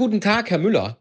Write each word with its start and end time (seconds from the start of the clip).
Guten 0.00 0.20
Tag, 0.22 0.48
Herr 0.48 0.56
Müller. 0.56 0.96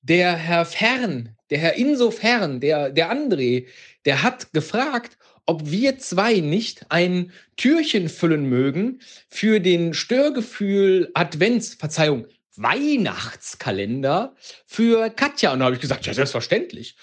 Der 0.00 0.34
Herr 0.34 0.64
Fern, 0.64 1.36
der 1.50 1.58
Herr 1.58 1.74
Insofern, 1.74 2.60
der, 2.60 2.88
der 2.88 3.12
André, 3.12 3.66
der 4.06 4.22
hat 4.22 4.54
gefragt, 4.54 5.18
ob 5.44 5.70
wir 5.70 5.98
zwei 5.98 6.40
nicht 6.40 6.86
ein 6.88 7.30
Türchen 7.58 8.08
füllen 8.08 8.48
mögen 8.48 9.02
für 9.28 9.60
den 9.60 9.92
Störgefühl 9.92 11.10
Advents, 11.12 11.74
Verzeihung, 11.74 12.24
Weihnachtskalender 12.56 14.34
für 14.64 15.10
Katja. 15.10 15.52
Und 15.52 15.58
da 15.58 15.66
habe 15.66 15.74
ich 15.74 15.82
gesagt, 15.82 16.06
ja, 16.06 16.14
selbstverständlich. 16.14 16.96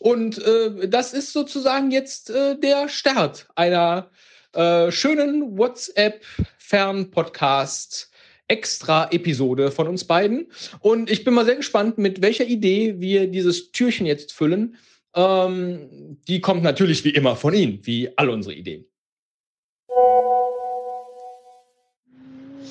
Und 0.00 0.44
äh, 0.44 0.88
das 0.88 1.12
ist 1.12 1.32
sozusagen 1.32 1.92
jetzt 1.92 2.30
äh, 2.30 2.58
der 2.58 2.88
Start 2.88 3.46
einer 3.54 4.10
äh, 4.52 4.90
schönen 4.90 5.56
WhatsApp-Fern-Podcast. 5.56 8.10
Extra-Episode 8.48 9.70
von 9.70 9.86
uns 9.86 10.04
beiden. 10.04 10.48
Und 10.80 11.10
ich 11.10 11.24
bin 11.24 11.34
mal 11.34 11.44
sehr 11.44 11.56
gespannt, 11.56 11.98
mit 11.98 12.22
welcher 12.22 12.46
Idee 12.46 12.96
wir 12.98 13.28
dieses 13.28 13.72
Türchen 13.72 14.06
jetzt 14.06 14.32
füllen. 14.32 14.76
Ähm, 15.14 16.18
die 16.26 16.40
kommt 16.40 16.62
natürlich 16.62 17.04
wie 17.04 17.10
immer 17.10 17.36
von 17.36 17.54
Ihnen, 17.54 17.80
wie 17.84 18.16
all 18.16 18.30
unsere 18.30 18.54
Ideen. 18.54 18.84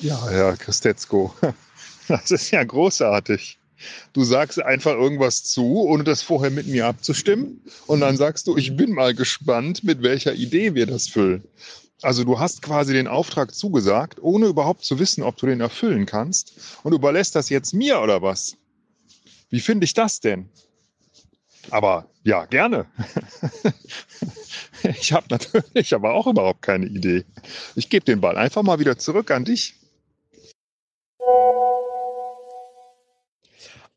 Ja, 0.00 0.28
Herr 0.28 0.56
Christetzko, 0.56 1.34
das 2.08 2.30
ist 2.30 2.50
ja 2.52 2.62
großartig. 2.62 3.58
Du 4.12 4.24
sagst 4.24 4.60
einfach 4.60 4.92
irgendwas 4.92 5.44
zu, 5.44 5.82
ohne 5.82 6.04
das 6.04 6.22
vorher 6.22 6.50
mit 6.50 6.66
mir 6.66 6.86
abzustimmen. 6.86 7.62
Und 7.86 8.00
dann 8.00 8.16
sagst 8.16 8.46
du, 8.46 8.56
ich 8.56 8.76
bin 8.76 8.92
mal 8.92 9.14
gespannt, 9.14 9.84
mit 9.84 10.02
welcher 10.02 10.34
Idee 10.34 10.74
wir 10.74 10.86
das 10.86 11.08
füllen. 11.08 11.44
Also 12.02 12.24
du 12.24 12.38
hast 12.38 12.62
quasi 12.62 12.92
den 12.92 13.08
Auftrag 13.08 13.54
zugesagt, 13.54 14.22
ohne 14.22 14.46
überhaupt 14.46 14.84
zu 14.84 14.98
wissen, 14.98 15.22
ob 15.22 15.36
du 15.36 15.46
den 15.46 15.60
erfüllen 15.60 16.06
kannst. 16.06 16.52
Und 16.84 16.92
überlässt 16.92 17.34
das 17.34 17.48
jetzt 17.48 17.74
mir 17.74 18.00
oder 18.00 18.22
was? 18.22 18.56
Wie 19.50 19.60
finde 19.60 19.84
ich 19.84 19.94
das 19.94 20.20
denn? 20.20 20.48
Aber 21.70 22.08
ja, 22.22 22.44
gerne. 22.46 22.86
ich 24.82 25.12
habe 25.12 25.26
natürlich 25.30 25.94
aber 25.94 26.12
auch 26.12 26.26
überhaupt 26.26 26.62
keine 26.62 26.86
Idee. 26.86 27.24
Ich 27.74 27.88
gebe 27.88 28.04
den 28.04 28.20
Ball 28.20 28.38
einfach 28.38 28.62
mal 28.62 28.78
wieder 28.78 28.98
zurück 28.98 29.30
an 29.30 29.44
dich. 29.44 29.74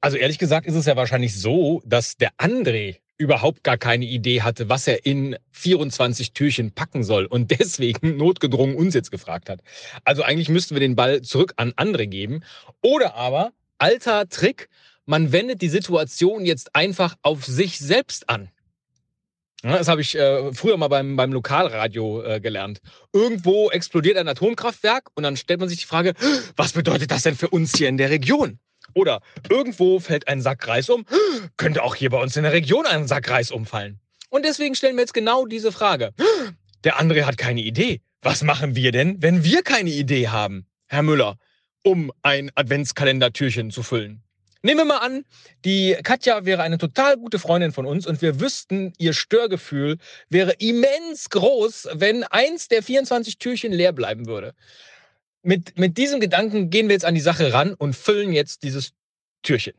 Also 0.02 0.18
ehrlich 0.18 0.40
gesagt 0.40 0.66
ist 0.66 0.76
es 0.76 0.88
ja 0.88 0.96
wahrscheinlich 0.96 1.40
so, 1.40 1.82
dass 1.86 2.18
der 2.18 2.32
André 2.38 2.98
überhaupt 3.18 3.64
gar 3.64 3.78
keine 3.78 4.06
Idee 4.06 4.42
hatte, 4.42 4.68
was 4.68 4.88
er 4.88 5.06
in 5.06 5.38
24 5.52 6.34
Türchen 6.34 6.72
packen 6.72 7.04
soll 7.04 7.26
und 7.26 7.52
deswegen 7.60 8.18
notgedrungen 8.18 8.76
uns 8.76 8.96
jetzt 8.96 9.12
gefragt 9.12 9.48
hat. 9.50 9.62
Also 10.04 10.24
eigentlich 10.24 10.50
müssten 10.50 10.76
wir 10.76 10.80
den 10.80 10.96
Ball 10.96 11.22
zurück 11.22 11.54
an 11.58 11.72
André 11.74 12.08
geben. 12.08 12.42
Oder 12.82 13.16
aber, 13.16 13.54
alter 13.78 14.28
Trick, 14.28 14.70
man 15.06 15.32
wendet 15.32 15.62
die 15.62 15.70
Situation 15.70 16.46
jetzt 16.46 16.76
einfach 16.76 17.16
auf 17.22 17.46
sich 17.46 17.78
selbst 17.78 18.28
an. 18.28 18.50
Das 19.62 19.88
habe 19.88 20.02
ich 20.02 20.18
äh, 20.18 20.52
früher 20.54 20.78
mal 20.78 20.88
beim, 20.88 21.16
beim 21.16 21.32
Lokalradio 21.32 22.24
äh, 22.24 22.40
gelernt. 22.40 22.82
Irgendwo 23.14 23.70
explodiert 23.70 24.18
ein 24.18 24.28
Atomkraftwerk 24.28 25.12
und 25.14 25.22
dann 25.22 25.38
stellt 25.38 25.60
man 25.60 25.70
sich 25.70 25.80
die 25.80 25.86
Frage, 25.86 26.16
was 26.56 26.74
bedeutet 26.74 27.12
das 27.12 27.22
denn 27.22 27.36
für 27.36 27.50
uns 27.50 27.78
hier 27.78 27.88
in 27.88 27.98
der 27.98 28.10
Region? 28.10 28.58
Oder 28.94 29.22
irgendwo 29.50 30.00
fällt 30.00 30.28
ein 30.28 30.41
Sack 30.41 30.68
Reis 30.68 30.90
um, 30.90 31.06
könnte 31.57 31.84
auch 31.84 31.96
hier 31.96 32.09
bei 32.09 32.22
uns 32.22 32.35
in 32.35 32.44
der 32.44 32.53
Region 32.53 32.85
ein 32.85 33.07
Sack 33.07 33.29
Reis 33.29 33.52
umfallen. 33.52 34.00
Und 34.29 34.46
deswegen 34.46 34.75
stellen 34.75 34.96
wir 34.96 35.02
jetzt 35.02 35.13
genau 35.13 35.46
diese 35.46 35.72
Frage. 35.72 36.13
Der 36.84 36.97
andere 37.00 37.28
hat 37.28 37.38
keine 37.38 37.62
Idee. 37.62 38.02
Was 38.24 38.41
machen 38.41 38.75
wir 38.75 38.91
denn, 38.91 39.22
wenn 39.22 39.44
wir 39.44 39.62
keine 39.62 39.91
Idee 39.91 40.29
haben, 40.29 40.66
Herr 40.88 41.03
Müller, 41.03 41.38
um 41.84 42.12
ein 42.24 42.52
Adventskalendertürchen 42.56 43.69
zu 43.72 43.84
füllen? 43.84 44.24
Nehmen 44.63 44.81
wir 44.81 44.85
mal 44.85 44.97
an, 44.97 45.25
die 45.66 45.97
Katja 46.03 46.46
wäre 46.46 46.62
eine 46.62 46.78
total 46.78 47.18
gute 47.18 47.40
Freundin 47.40 47.72
von 47.72 47.88
uns 47.88 48.06
und 48.06 48.22
wir 48.22 48.40
wüssten, 48.40 48.94
ihr 49.00 49.13
Störgefühl 49.13 49.97
wäre 50.29 50.53
immens 50.59 51.31
groß, 51.31 51.90
wenn 51.94 52.23
eins 52.25 52.68
der 52.68 52.84
24 52.84 53.40
Türchen 53.40 53.73
leer 53.73 53.91
bleiben 53.91 54.28
würde. 54.28 54.53
Mit, 55.44 55.78
mit 55.78 55.97
diesem 55.97 56.19
Gedanken 56.19 56.69
gehen 56.69 56.88
wir 56.88 56.94
jetzt 56.94 57.06
an 57.06 57.16
die 57.16 57.22
Sache 57.22 57.52
ran 57.52 57.74
und 57.74 57.96
füllen 57.96 58.31
jetzt 58.31 58.63
dieses 58.63 58.94
Türchen. 59.41 59.74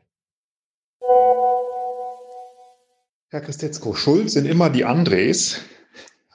Herr 3.29 3.41
Christetzko, 3.41 3.95
schuld 3.95 4.29
sind 4.29 4.45
immer 4.45 4.69
die 4.69 4.85
Andres. 4.85 5.61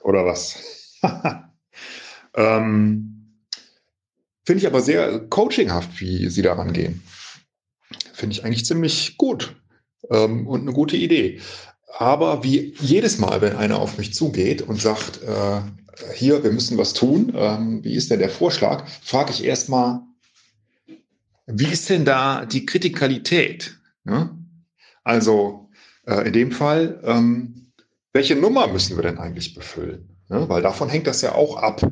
Oder 0.02 0.24
was? 0.24 0.98
ähm, 2.34 3.44
Finde 4.44 4.60
ich 4.60 4.66
aber 4.66 4.80
sehr 4.80 5.20
coachinghaft, 5.28 6.00
wie 6.00 6.30
Sie 6.30 6.42
daran 6.42 6.72
gehen. 6.72 7.02
Finde 8.14 8.32
ich 8.32 8.44
eigentlich 8.44 8.64
ziemlich 8.64 9.18
gut 9.18 9.54
ähm, 10.10 10.46
und 10.46 10.62
eine 10.62 10.72
gute 10.72 10.96
Idee. 10.96 11.40
Aber 11.98 12.44
wie 12.44 12.74
jedes 12.80 13.18
Mal, 13.18 13.42
wenn 13.42 13.56
einer 13.56 13.78
auf 13.78 13.98
mich 13.98 14.14
zugeht 14.14 14.62
und 14.62 14.80
sagt, 14.80 15.22
äh, 15.22 15.60
hier, 16.14 16.42
wir 16.42 16.53
müssen 16.53 16.78
was 16.78 16.92
tun, 16.92 17.32
ähm, 17.34 17.84
wie 17.84 17.94
ist 17.94 18.10
denn 18.10 18.19
der 18.19 18.31
Vorschlag, 18.31 18.88
frage 19.03 19.32
ich 19.32 19.44
erstmal, 19.44 20.00
wie 21.46 21.67
ist 21.67 21.88
denn 21.88 22.05
da 22.05 22.44
die 22.44 22.67
Kritikalität? 22.67 23.78
Ja? 24.05 24.37
Also 25.05 25.70
äh, 26.06 26.26
in 26.26 26.32
dem 26.32 26.52
Fall, 26.52 27.00
ähm, 27.05 27.72
welche 28.12 28.37
Nummer 28.37 28.67
müssen 28.67 28.96
wir 28.96 29.02
denn 29.02 29.19
eigentlich 29.19 29.55
befüllen? 29.55 30.17
Ja? 30.28 30.49
Weil 30.49 30.62
davon 30.62 30.88
hängt 30.88 31.06
das 31.06 31.22
ja 31.22 31.34
auch 31.34 31.56
ab 31.56 31.82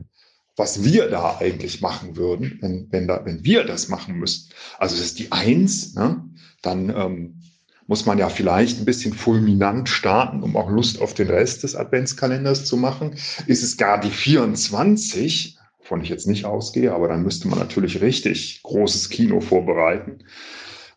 was 0.56 0.82
wir 0.82 1.08
da 1.10 1.36
eigentlich 1.38 1.82
machen 1.82 2.16
würden, 2.16 2.58
wenn, 2.60 2.90
wenn, 2.90 3.06
da, 3.06 3.24
wenn 3.24 3.44
wir 3.44 3.64
das 3.64 3.88
machen 3.88 4.16
müssten. 4.16 4.52
Also 4.78 4.96
das 4.96 5.04
ist 5.04 5.18
die 5.18 5.30
Eins, 5.30 5.94
ne? 5.94 6.24
dann 6.62 6.88
ähm, 6.88 7.40
muss 7.86 8.06
man 8.06 8.18
ja 8.18 8.28
vielleicht 8.28 8.80
ein 8.80 8.84
bisschen 8.84 9.14
fulminant 9.14 9.88
starten, 9.88 10.42
um 10.42 10.56
auch 10.56 10.70
Lust 10.70 11.00
auf 11.00 11.14
den 11.14 11.28
Rest 11.28 11.62
des 11.62 11.76
Adventskalenders 11.76 12.64
zu 12.64 12.76
machen. 12.76 13.16
Ist 13.46 13.62
es 13.62 13.76
gar 13.76 14.00
die 14.00 14.10
24, 14.10 15.58
wovon 15.78 16.00
ich 16.00 16.08
jetzt 16.08 16.26
nicht 16.26 16.44
ausgehe, 16.44 16.92
aber 16.92 17.08
dann 17.08 17.22
müsste 17.22 17.48
man 17.48 17.58
natürlich 17.58 18.00
richtig 18.00 18.62
großes 18.62 19.08
Kino 19.08 19.40
vorbereiten. 19.40 20.18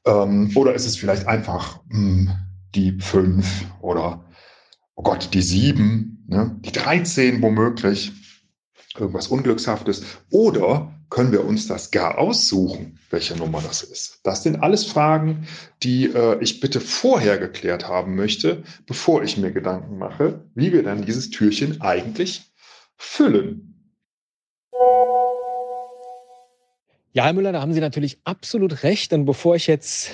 Ähm, 0.06 0.51
oder 0.56 0.74
ist 0.74 0.86
es 0.86 0.97
vielleicht 0.97 1.27
einfach 1.27 1.81
mh, 1.89 1.97
hm, 1.97 2.31
die 2.75 3.00
5 3.00 3.65
oder, 3.81 4.25
oh 4.95 5.03
Gott, 5.03 5.30
die 5.33 5.42
7, 5.42 6.25
ne? 6.27 6.56
die 6.62 6.71
13 6.71 7.42
womöglich 7.42 8.12
irgendwas 8.97 9.27
Unglückshaftes. 9.27 10.03
Oder 10.30 10.99
können 11.09 11.31
wir 11.31 11.44
uns 11.45 11.67
das 11.67 11.91
gar 11.91 12.17
aussuchen, 12.17 13.00
welche 13.09 13.35
Nummer 13.35 13.61
das 13.61 13.81
ist? 13.81 14.19
Das 14.23 14.44
sind 14.44 14.61
alles 14.61 14.85
Fragen, 14.85 15.47
die 15.81 16.06
äh, 16.06 16.41
ich 16.41 16.59
bitte 16.59 16.79
vorher 16.79 17.38
geklärt 17.38 17.88
haben 17.88 18.15
möchte, 18.15 18.63
bevor 18.85 19.23
ich 19.23 19.38
mir 19.38 19.51
Gedanken 19.51 19.97
mache, 19.97 20.45
wie 20.56 20.71
wir 20.71 20.83
dann 20.83 21.06
dieses 21.06 21.29
Türchen 21.29 21.81
eigentlich 21.81 22.44
füllen. 22.95 23.65
Ja, 27.11 27.25
Herr 27.25 27.33
Müller, 27.33 27.51
da 27.51 27.61
haben 27.61 27.73
Sie 27.73 27.81
natürlich 27.81 28.19
absolut 28.23 28.83
recht. 28.83 29.11
Und 29.13 29.25
bevor 29.25 29.56
ich 29.56 29.65
jetzt 29.65 30.11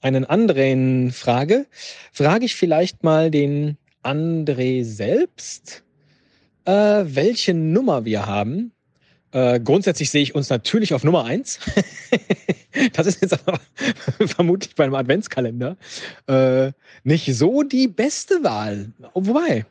einen 0.00 0.24
anderen 0.24 1.12
frage, 1.12 1.66
frage 2.12 2.44
ich 2.44 2.56
vielleicht 2.56 3.04
mal 3.04 3.30
den 3.30 3.78
André 4.02 4.84
selbst 4.84 5.84
äh, 6.64 7.04
welche 7.06 7.54
Nummer 7.54 8.04
wir 8.04 8.26
haben. 8.26 8.72
Äh, 9.34 9.58
grundsätzlich 9.58 10.10
sehe 10.10 10.22
ich 10.22 10.36
uns 10.36 10.48
natürlich 10.48 10.94
auf 10.94 11.02
Nummer 11.02 11.24
eins. 11.24 11.58
das 12.92 13.08
ist 13.08 13.20
jetzt 13.20 13.32
aber 13.32 13.58
vermutlich 14.26 14.76
bei 14.76 14.84
einem 14.84 14.94
Adventskalender 14.94 15.76
äh, 16.28 16.70
nicht 17.02 17.34
so 17.34 17.64
die 17.64 17.88
beste 17.88 18.44
Wahl. 18.44 18.92
Wobei, 19.12 19.66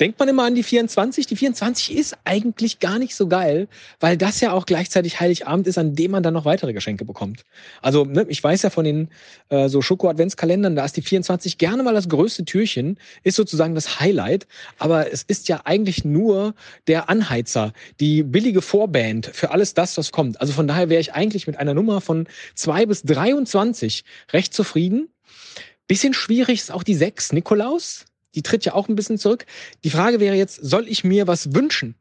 denkt 0.00 0.18
man 0.18 0.28
immer 0.28 0.44
an 0.44 0.54
die 0.54 0.62
24. 0.62 1.26
Die 1.26 1.36
24 1.36 1.96
ist 1.96 2.16
eigentlich 2.24 2.78
gar 2.78 2.98
nicht 2.98 3.14
so 3.14 3.28
geil, 3.28 3.68
weil 4.00 4.16
das 4.16 4.40
ja 4.40 4.52
auch 4.52 4.66
gleichzeitig 4.66 5.20
Heiligabend 5.20 5.66
ist, 5.66 5.78
an 5.78 5.94
dem 5.94 6.10
man 6.10 6.22
dann 6.22 6.34
noch 6.34 6.44
weitere 6.44 6.72
Geschenke 6.72 7.04
bekommt. 7.04 7.44
Also 7.82 8.04
ne, 8.04 8.26
ich 8.28 8.42
weiß 8.42 8.62
ja 8.62 8.70
von 8.70 8.84
den 8.84 9.08
äh, 9.48 9.68
so 9.68 9.82
Schoko-Adventskalendern, 9.82 10.76
da 10.76 10.84
ist 10.84 10.96
die 10.96 11.02
24 11.02 11.58
gerne 11.58 11.82
mal 11.82 11.94
das 11.94 12.08
größte 12.08 12.44
Türchen, 12.44 12.98
ist 13.22 13.36
sozusagen 13.36 13.74
das 13.74 14.00
Highlight, 14.00 14.46
aber 14.78 15.12
es 15.12 15.22
ist 15.22 15.48
ja 15.48 15.62
eigentlich 15.64 16.04
nur 16.04 16.54
der 16.86 17.08
Anheizer, 17.08 17.72
die 18.00 18.22
billige 18.22 18.62
Vorband 18.62 19.26
für 19.26 19.50
alles 19.50 19.74
das, 19.74 19.96
was 19.98 20.12
kommt. 20.12 20.40
Also 20.40 20.52
von 20.52 20.68
daher 20.68 20.88
wäre 20.88 21.00
ich 21.00 21.14
eigentlich 21.14 21.46
mit 21.46 21.56
einer 21.58 21.74
Nummer 21.74 22.00
von 22.00 22.26
2 22.54 22.86
bis 22.86 23.02
23 23.02 24.04
recht 24.32 24.54
zufrieden. 24.54 25.08
Bisschen 25.86 26.12
schwierig 26.12 26.60
ist 26.60 26.72
auch 26.72 26.82
die 26.82 26.94
6, 26.94 27.32
Nikolaus 27.32 28.04
die 28.34 28.42
tritt 28.42 28.64
ja 28.64 28.74
auch 28.74 28.88
ein 28.88 28.96
bisschen 28.96 29.18
zurück. 29.18 29.46
Die 29.84 29.90
Frage 29.90 30.20
wäre 30.20 30.36
jetzt, 30.36 30.56
soll 30.56 30.88
ich 30.88 31.04
mir 31.04 31.26
was 31.26 31.54
wünschen? 31.54 31.94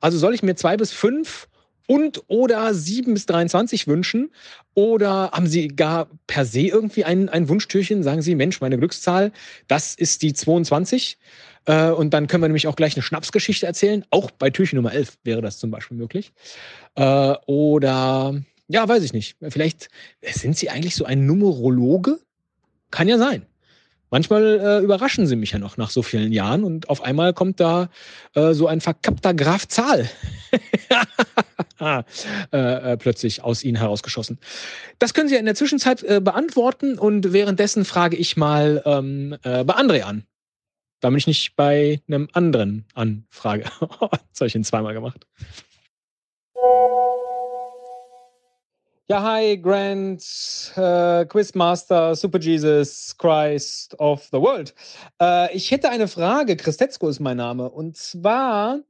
Also 0.00 0.18
soll 0.18 0.34
ich 0.34 0.42
mir 0.42 0.54
zwei 0.54 0.76
bis 0.76 0.92
fünf 0.92 1.48
und 1.86 2.22
oder 2.28 2.74
sieben 2.74 3.14
bis 3.14 3.26
23 3.26 3.86
wünschen? 3.86 4.30
Oder 4.74 5.30
haben 5.32 5.46
Sie 5.46 5.68
gar 5.68 6.08
per 6.26 6.44
se 6.44 6.62
irgendwie 6.62 7.04
ein, 7.04 7.28
ein 7.28 7.48
Wunschtürchen? 7.48 8.02
Sagen 8.02 8.22
Sie, 8.22 8.34
Mensch, 8.34 8.60
meine 8.60 8.78
Glückszahl, 8.78 9.32
das 9.68 9.94
ist 9.94 10.22
die 10.22 10.32
22. 10.32 11.18
Äh, 11.66 11.90
und 11.90 12.14
dann 12.14 12.26
können 12.26 12.42
wir 12.42 12.48
nämlich 12.48 12.66
auch 12.66 12.76
gleich 12.76 12.96
eine 12.96 13.02
Schnapsgeschichte 13.02 13.66
erzählen. 13.66 14.04
Auch 14.10 14.30
bei 14.30 14.50
Türchen 14.50 14.76
Nummer 14.76 14.92
11 14.92 15.18
wäre 15.24 15.42
das 15.42 15.58
zum 15.58 15.70
Beispiel 15.70 15.96
möglich. 15.96 16.32
Äh, 16.96 17.34
oder 17.46 18.34
ja, 18.68 18.88
weiß 18.88 19.02
ich 19.02 19.12
nicht. 19.12 19.36
Vielleicht 19.48 19.88
sind 20.22 20.56
Sie 20.56 20.70
eigentlich 20.70 20.96
so 20.96 21.04
ein 21.04 21.26
Numerologe? 21.26 22.18
Kann 22.90 23.08
ja 23.08 23.18
sein. 23.18 23.46
Manchmal 24.14 24.60
äh, 24.60 24.78
überraschen 24.78 25.26
sie 25.26 25.34
mich 25.34 25.50
ja 25.50 25.58
noch 25.58 25.76
nach 25.76 25.90
so 25.90 26.00
vielen 26.00 26.30
Jahren 26.30 26.62
und 26.62 26.88
auf 26.88 27.02
einmal 27.02 27.34
kommt 27.34 27.58
da 27.58 27.88
äh, 28.34 28.52
so 28.52 28.68
ein 28.68 28.80
verkappter 28.80 29.34
Graf 29.34 29.66
Zahl 29.66 30.08
äh, 31.80 32.02
äh, 32.52 32.96
plötzlich 32.96 33.42
aus 33.42 33.64
ihnen 33.64 33.76
herausgeschossen. 33.76 34.38
Das 35.00 35.14
können 35.14 35.26
Sie 35.28 35.34
ja 35.34 35.40
in 35.40 35.46
der 35.46 35.56
Zwischenzeit 35.56 36.04
äh, 36.04 36.20
beantworten 36.20 36.96
und 36.96 37.32
währenddessen 37.32 37.84
frage 37.84 38.16
ich 38.16 38.36
mal 38.36 38.84
ähm, 38.86 39.36
äh, 39.42 39.64
bei 39.64 39.74
André 39.74 40.02
an. 40.02 40.22
Damit 41.00 41.18
ich 41.18 41.26
nicht 41.26 41.56
bei 41.56 42.00
einem 42.06 42.28
anderen 42.34 42.84
anfrage. 42.94 43.64
das 43.80 44.38
habe 44.38 44.46
ich 44.46 44.54
ihn 44.54 44.62
zweimal 44.62 44.94
gemacht. 44.94 45.26
Ja, 49.06 49.22
hi, 49.22 49.58
Grand 49.58 50.22
äh, 50.76 51.26
Quizmaster, 51.26 52.14
Super 52.16 52.40
Jesus, 52.40 53.14
Christ 53.18 53.94
of 54.00 54.26
the 54.32 54.38
World. 54.38 54.74
Äh, 55.20 55.54
ich 55.54 55.70
hätte 55.70 55.90
eine 55.90 56.08
Frage, 56.08 56.56
Christetzko 56.56 57.10
ist 57.10 57.20
mein 57.20 57.36
Name. 57.36 57.68
Und 57.70 57.98
zwar 57.98 58.80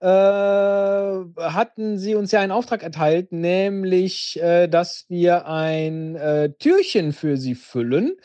äh, 0.00 0.06
hatten 0.06 1.96
Sie 1.96 2.14
uns 2.14 2.32
ja 2.32 2.40
einen 2.40 2.52
Auftrag 2.52 2.82
erteilt, 2.82 3.32
nämlich, 3.32 4.38
äh, 4.42 4.68
dass 4.68 5.06
wir 5.08 5.46
ein 5.46 6.16
äh, 6.16 6.52
Türchen 6.58 7.14
für 7.14 7.38
Sie 7.38 7.54
füllen. 7.54 8.18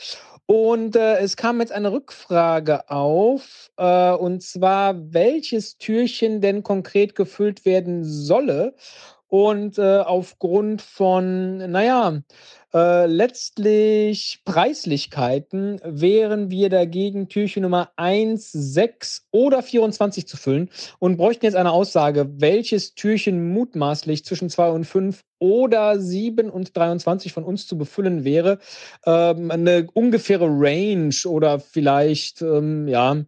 Und 0.48 0.98
äh, 0.98 1.20
es 1.20 1.38
kam 1.38 1.62
jetzt 1.62 1.72
eine 1.72 1.94
Rückfrage 1.94 2.90
auf, 2.90 3.70
und 3.78 4.42
zwar, 4.42 4.96
welches 5.14 5.78
Türchen 5.78 6.42
denn 6.42 6.64
konkret 6.64 7.16
gefüllt 7.16 7.64
werden 7.64 8.04
solle. 8.04 8.74
Und 9.30 9.78
äh, 9.78 10.00
aufgrund 10.00 10.82
von, 10.82 11.58
naja, 11.58 12.22
äh, 12.74 13.06
letztlich 13.08 14.42
Preislichkeiten 14.46 15.82
wären 15.84 16.50
wir 16.52 16.70
dagegen, 16.70 17.28
Türchen 17.28 17.64
Nummer 17.64 17.92
1, 17.98 18.52
6 18.52 19.28
oder 19.32 19.64
24 19.64 20.28
zu 20.28 20.38
füllen 20.38 20.70
und 21.00 21.18
bräuchten 21.18 21.46
jetzt 21.46 21.56
eine 21.56 21.72
Aussage, 21.72 22.30
welches 22.40 22.94
Türchen 22.96 23.52
mutmaßlich 23.52 24.24
zwischen 24.24 24.50
2 24.50 24.70
und 24.70 24.86
5 24.86 25.24
oder 25.40 26.00
7 26.00 26.50
und 26.50 26.76
23 26.76 27.34
von 27.34 27.44
uns 27.44 27.68
zu 27.68 27.78
befüllen 27.78 28.24
wäre. 28.24 28.60
Ähm, 29.06 29.52
eine 29.52 29.88
ungefähre 29.94 30.48
Range 30.48 31.16
oder 31.26 31.60
vielleicht, 31.60 32.42
ähm, 32.42 32.88
ja, 32.88 33.24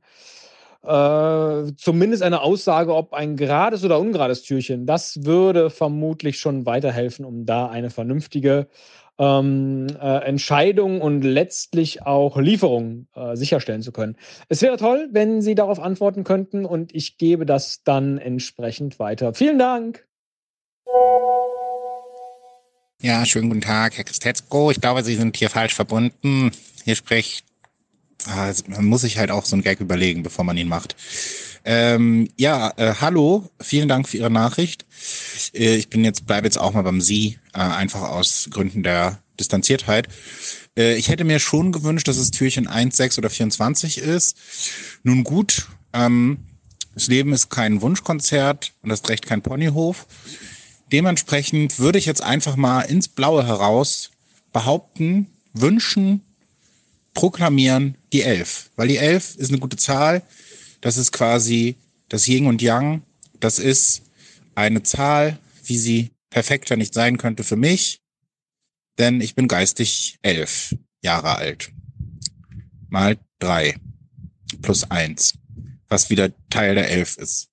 äh, 0.84 1.72
zumindest 1.76 2.24
eine 2.24 2.42
Aussage, 2.42 2.96
ob 2.96 3.14
ein 3.14 3.36
gerades 3.36 3.84
oder 3.84 4.00
ungerades 4.00 4.44
Türchen, 4.44 4.86
das 4.86 5.26
würde 5.26 5.70
vermutlich 5.70 6.40
schon 6.40 6.66
weiterhelfen, 6.66 7.26
um 7.26 7.46
da 7.46 7.68
eine 7.68 7.90
vernünftige 7.90 8.68
ähm, 9.18 9.88
äh, 10.02 10.24
Entscheidung 10.24 11.02
und 11.02 11.24
letztlich 11.24 12.04
auch 12.04 12.38
Lieferung 12.38 13.08
äh, 13.14 13.36
sicherstellen 13.36 13.82
zu 13.82 13.92
können. 13.92 14.16
Es 14.48 14.62
wäre 14.62 14.78
toll, 14.78 15.10
wenn 15.12 15.42
Sie 15.42 15.56
darauf 15.56 15.80
antworten 15.80 16.24
könnten 16.24 16.66
und 16.66 16.96
ich 16.96 17.18
gebe 17.18 17.46
das 17.46 17.84
dann 17.84 18.18
entsprechend 18.18 18.98
weiter. 18.98 19.34
Vielen 19.34 19.60
Dank. 19.60 20.08
Ja, 23.02 23.26
schönen 23.26 23.50
guten 23.50 23.62
Tag, 23.62 23.98
Herr 23.98 24.04
Christetzko. 24.04 24.72
Ich 24.72 24.82
glaube, 24.82 25.04
Sie 25.04 25.16
sind 25.16 25.36
hier 25.36 25.50
falsch 25.50 25.74
verbunden. 25.74 26.52
Hier 26.84 26.96
spricht 26.96 27.46
also 28.26 28.64
man 28.68 28.86
muss 28.86 29.02
sich 29.02 29.18
halt 29.18 29.32
auch 29.32 29.46
so 29.46 29.56
einen 29.56 29.64
Gag 29.64 29.80
überlegen, 29.80 30.24
bevor 30.24 30.46
man 30.46 30.58
ihn 30.58 30.68
macht. 30.68 30.96
Ähm, 31.66 32.30
ja, 32.38 32.74
äh, 32.78 32.96
hallo, 33.00 33.50
vielen 33.62 33.90
Dank 33.90 34.08
für 34.08 34.18
Ihre 34.18 34.32
Nachricht. 34.32 34.86
Äh, 35.54 35.76
ich 35.76 35.90
bin 35.90 36.04
jetzt, 36.04 36.26
bleibe 36.26 36.48
jetzt 36.48 36.58
auch 36.58 36.74
mal 36.74 36.82
beim 36.82 37.02
Sie, 37.02 37.38
äh, 37.54 37.60
einfach 37.60 38.02
aus 38.02 38.50
Gründen 38.52 38.84
der 38.84 39.20
Distanziertheit. 39.40 40.08
Äh, 40.78 40.96
ich 40.96 41.10
hätte 41.10 41.26
mir 41.26 41.40
schon 41.40 41.72
gewünscht, 41.72 42.08
dass 42.08 42.18
es 42.18 42.32
Türchen 42.32 42.68
1, 42.68 42.96
6 42.96 43.18
oder 43.18 43.30
24 43.30 44.00
ist. 44.00 44.38
Nun 45.04 45.24
gut, 45.24 45.68
ähm, 45.94 46.40
das 46.94 47.08
Leben 47.08 47.34
ist 47.34 47.50
kein 47.50 47.82
Wunschkonzert 47.82 48.74
und 48.82 48.90
das 48.90 49.08
Recht 49.10 49.26
kein 49.26 49.42
Ponyhof. 49.42 50.08
Dementsprechend 50.92 51.80
würde 51.80 52.00
ich 52.00 52.06
jetzt 52.06 52.24
einfach 52.24 52.56
mal 52.56 52.82
ins 52.82 53.08
Blaue 53.08 53.46
heraus 53.46 54.12
behaupten, 54.52 55.28
wünschen, 55.54 56.22
proklamieren 57.20 57.98
die 58.14 58.22
Elf. 58.22 58.72
Weil 58.78 58.88
die 58.88 58.96
Elf 58.96 59.36
ist 59.36 59.50
eine 59.50 59.60
gute 59.60 59.76
Zahl. 59.76 60.22
Das 60.80 60.96
ist 60.96 61.12
quasi 61.12 61.76
das 62.08 62.26
Yin 62.30 62.46
und 62.46 62.62
Yang. 62.62 63.02
Das 63.42 63.60
ist 63.60 64.04
eine 64.56 64.84
Zahl, 64.84 65.38
wie 65.66 65.78
sie 65.78 66.12
perfekter 66.30 66.78
nicht 66.78 66.94
sein 66.94 67.18
könnte 67.18 67.44
für 67.44 67.58
mich. 67.58 68.00
Denn 69.00 69.20
ich 69.20 69.36
bin 69.36 69.50
geistig 69.50 70.18
elf 70.22 70.74
Jahre 71.02 71.36
alt. 71.36 71.74
Mal 72.88 73.18
drei 73.40 73.76
plus 74.62 74.90
eins. 74.90 75.34
Was 75.90 76.10
wieder 76.10 76.32
Teil 76.50 76.76
der 76.76 76.90
Elf 76.90 77.18
ist. 77.18 77.50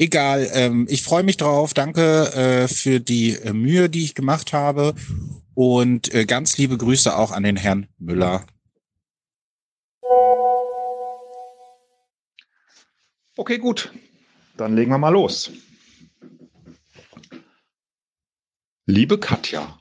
Egal, 0.00 0.50
ähm, 0.54 0.88
ich 0.90 1.04
freue 1.04 1.22
mich 1.22 1.36
drauf. 1.36 1.72
Danke 1.72 2.32
äh, 2.34 2.66
für 2.66 2.98
die 2.98 3.34
äh, 3.34 3.52
Mühe, 3.52 3.88
die 3.88 4.02
ich 4.02 4.16
gemacht 4.16 4.52
habe. 4.52 4.96
Und 5.54 6.12
äh, 6.12 6.24
ganz 6.26 6.58
liebe 6.58 6.76
Grüße 6.76 7.16
auch 7.16 7.30
an 7.30 7.44
den 7.44 7.56
Herrn 7.56 7.86
Müller 8.00 8.44
Okay, 13.36 13.58
gut. 13.58 13.92
Dann 14.56 14.76
legen 14.76 14.92
wir 14.92 14.98
mal 14.98 15.08
los. 15.08 15.50
Liebe 18.86 19.18
Katja, 19.18 19.80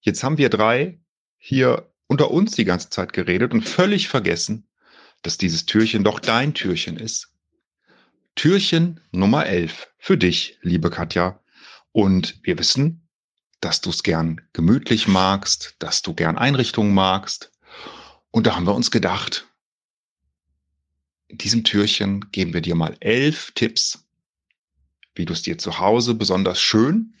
jetzt 0.00 0.22
haben 0.22 0.38
wir 0.38 0.48
drei 0.48 1.00
hier 1.36 1.92
unter 2.06 2.30
uns 2.30 2.52
die 2.52 2.64
ganze 2.64 2.88
Zeit 2.88 3.12
geredet 3.12 3.52
und 3.52 3.62
völlig 3.62 4.08
vergessen, 4.08 4.68
dass 5.22 5.36
dieses 5.36 5.66
Türchen 5.66 6.02
doch 6.02 6.18
dein 6.18 6.54
Türchen 6.54 6.96
ist. 6.96 7.34
Türchen 8.36 9.00
Nummer 9.10 9.44
11 9.44 9.88
für 9.98 10.16
dich, 10.16 10.58
liebe 10.62 10.88
Katja. 10.88 11.42
Und 11.92 12.38
wir 12.42 12.58
wissen, 12.58 13.06
dass 13.60 13.82
du 13.82 13.90
es 13.90 14.02
gern 14.02 14.40
gemütlich 14.54 15.08
magst, 15.08 15.74
dass 15.78 16.00
du 16.00 16.14
gern 16.14 16.38
Einrichtungen 16.38 16.94
magst. 16.94 17.52
Und 18.30 18.46
da 18.46 18.54
haben 18.54 18.66
wir 18.66 18.74
uns 18.74 18.90
gedacht, 18.90 19.49
diesem 21.32 21.64
Türchen 21.64 22.30
geben 22.32 22.52
wir 22.52 22.60
dir 22.60 22.74
mal 22.74 22.96
elf 23.00 23.52
Tipps, 23.52 24.06
wie 25.14 25.24
du 25.24 25.32
es 25.32 25.42
dir 25.42 25.58
zu 25.58 25.78
Hause 25.78 26.14
besonders 26.14 26.60
schön 26.60 27.14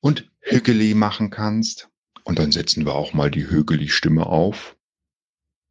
und 0.00 0.30
hügeli 0.40 0.94
machen 0.94 1.30
kannst. 1.30 1.88
Und 2.24 2.38
dann 2.38 2.52
setzen 2.52 2.84
wir 2.84 2.94
auch 2.94 3.14
mal 3.14 3.30
die 3.30 3.48
hügeli-Stimme 3.48 4.26
auf. 4.26 4.76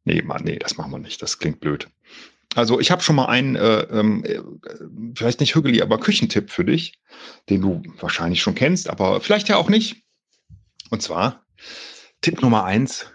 Nee, 0.04 0.22
Mann, 0.22 0.42
nee, 0.44 0.58
das 0.58 0.76
machen 0.76 0.90
wir 0.90 0.98
nicht. 0.98 1.22
Das 1.22 1.38
klingt 1.38 1.60
blöd. 1.60 1.88
Also 2.54 2.80
ich 2.80 2.90
habe 2.90 3.02
schon 3.02 3.16
mal 3.16 3.26
einen, 3.26 3.56
äh, 3.56 3.82
äh, 3.82 4.42
vielleicht 5.14 5.40
nicht 5.40 5.54
hügeli, 5.54 5.82
aber 5.82 6.00
Küchentipp 6.00 6.50
für 6.50 6.64
dich, 6.64 6.98
den 7.48 7.60
du 7.60 7.82
wahrscheinlich 8.00 8.40
schon 8.40 8.54
kennst, 8.54 8.88
aber 8.88 9.20
vielleicht 9.20 9.48
ja 9.48 9.56
auch 9.56 9.68
nicht. 9.68 10.02
Und 10.90 11.02
zwar 11.02 11.46
Tipp 12.20 12.42
Nummer 12.42 12.64
eins, 12.64 13.06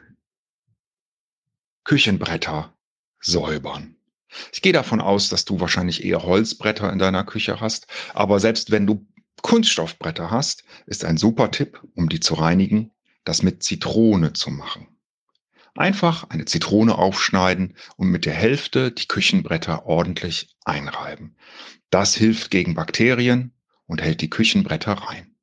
Küchenbretter 1.84 2.74
säubern. 3.20 3.98
Ich 4.52 4.62
gehe 4.62 4.74
davon 4.74 5.02
aus, 5.02 5.30
dass 5.30 5.46
du 5.46 5.60
wahrscheinlich 5.60 6.04
eher 6.04 6.24
Holzbretter 6.24 6.92
in 6.92 7.00
deiner 7.00 7.24
Küche 7.24 7.60
hast, 7.60 7.88
aber 8.14 8.40
selbst 8.40 8.72
wenn 8.72 8.88
du 8.88 9.06
Kunststoffbretter 9.42 10.32
hast, 10.32 10.64
ist 10.86 11.06
ein 11.06 11.18
super 11.18 11.52
Tipp, 11.52 11.82
um 11.96 12.10
die 12.10 12.20
zu 12.20 12.34
reinigen, 12.36 12.92
das 13.26 13.44
mit 13.44 13.64
Zitrone 13.64 14.34
zu 14.34 14.52
machen. 14.52 14.88
Einfach 15.76 16.30
eine 16.30 16.46
Zitrone 16.46 16.98
aufschneiden 16.98 17.76
und 17.98 18.08
mit 18.10 18.26
der 18.26 18.34
Hälfte 18.34 18.92
die 18.92 19.08
Küchenbretter 19.08 19.86
ordentlich 19.86 20.56
einreiben. 20.66 21.36
Das 21.90 22.16
hilft 22.16 22.52
gegen 22.52 22.76
Bakterien 22.76 23.54
und 23.88 24.02
hält 24.02 24.22
die 24.22 24.30
Küchenbretter 24.30 24.94
rein. 24.94 25.36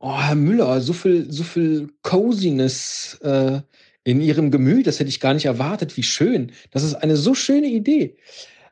Oh, 0.00 0.20
Herr 0.20 0.36
Müller, 0.36 0.80
so 0.80 0.92
viel, 0.92 1.30
so 1.30 1.42
viel 1.42 1.92
Coziness 2.02 3.18
äh, 3.22 3.62
in 4.08 4.22
ihrem 4.22 4.50
Gemüt. 4.50 4.86
Das 4.86 4.98
hätte 5.00 5.10
ich 5.10 5.20
gar 5.20 5.34
nicht 5.34 5.44
erwartet. 5.44 5.98
Wie 5.98 6.02
schön. 6.02 6.52
Das 6.70 6.82
ist 6.82 6.94
eine 6.94 7.14
so 7.14 7.34
schöne 7.34 7.66
Idee. 7.66 8.16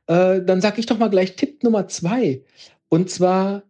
Äh, 0.07 0.41
dann 0.41 0.63
sage 0.63 0.81
ich 0.81 0.87
doch 0.87 0.97
mal 0.97 1.11
gleich 1.11 1.37
Tipp 1.37 1.63
Nummer 1.63 1.89
zwei. 1.89 2.41
Und 2.89 3.11
zwar 3.11 3.63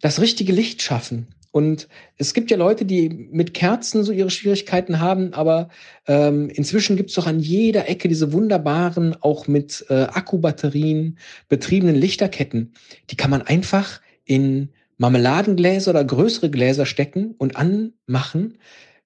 das 0.00 0.20
richtige 0.20 0.52
Licht 0.52 0.80
schaffen. 0.80 1.26
Und 1.50 1.88
es 2.18 2.34
gibt 2.34 2.52
ja 2.52 2.56
Leute, 2.56 2.84
die 2.84 3.08
mit 3.08 3.52
Kerzen 3.52 4.04
so 4.04 4.12
ihre 4.12 4.30
Schwierigkeiten 4.30 5.00
haben, 5.00 5.34
aber 5.34 5.70
ähm, 6.06 6.48
inzwischen 6.48 6.96
gibt 6.96 7.10
es 7.10 7.16
doch 7.16 7.26
an 7.26 7.40
jeder 7.40 7.88
Ecke 7.88 8.08
diese 8.08 8.32
wunderbaren, 8.32 9.16
auch 9.20 9.48
mit 9.48 9.84
äh, 9.90 10.04
Akkubatterien 10.04 11.18
betriebenen 11.48 11.96
Lichterketten. 11.96 12.74
Die 13.10 13.16
kann 13.16 13.30
man 13.30 13.42
einfach 13.42 14.00
in 14.24 14.68
Marmeladengläser 14.98 15.90
oder 15.90 16.04
größere 16.04 16.48
Gläser 16.48 16.86
stecken 16.86 17.34
und 17.38 17.56
anmachen 17.56 18.56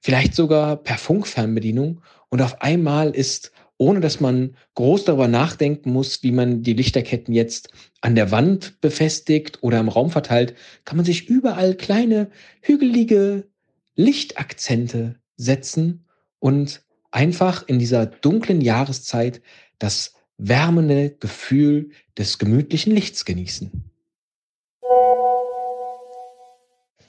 vielleicht 0.00 0.34
sogar 0.34 0.76
per 0.76 0.98
Funkfernbedienung 0.98 2.02
und 2.28 2.42
auf 2.42 2.60
einmal 2.62 3.10
ist 3.10 3.52
ohne 3.78 4.00
dass 4.00 4.20
man 4.20 4.56
groß 4.74 5.04
darüber 5.04 5.28
nachdenken 5.28 5.92
muss, 5.92 6.22
wie 6.22 6.32
man 6.32 6.62
die 6.62 6.72
Lichterketten 6.72 7.34
jetzt 7.34 7.70
an 8.00 8.14
der 8.14 8.30
Wand 8.30 8.80
befestigt 8.80 9.62
oder 9.62 9.80
im 9.80 9.88
Raum 9.88 10.10
verteilt, 10.10 10.54
kann 10.84 10.96
man 10.96 11.04
sich 11.04 11.28
überall 11.28 11.74
kleine, 11.74 12.30
hügelige 12.62 13.48
Lichtakzente 13.94 15.16
setzen 15.36 16.06
und 16.38 16.82
einfach 17.10 17.66
in 17.66 17.78
dieser 17.78 18.06
dunklen 18.06 18.60
Jahreszeit 18.60 19.42
das 19.78 20.14
wärmende 20.38 21.10
Gefühl 21.10 21.90
des 22.16 22.38
gemütlichen 22.38 22.94
Lichts 22.94 23.24
genießen. 23.24 23.90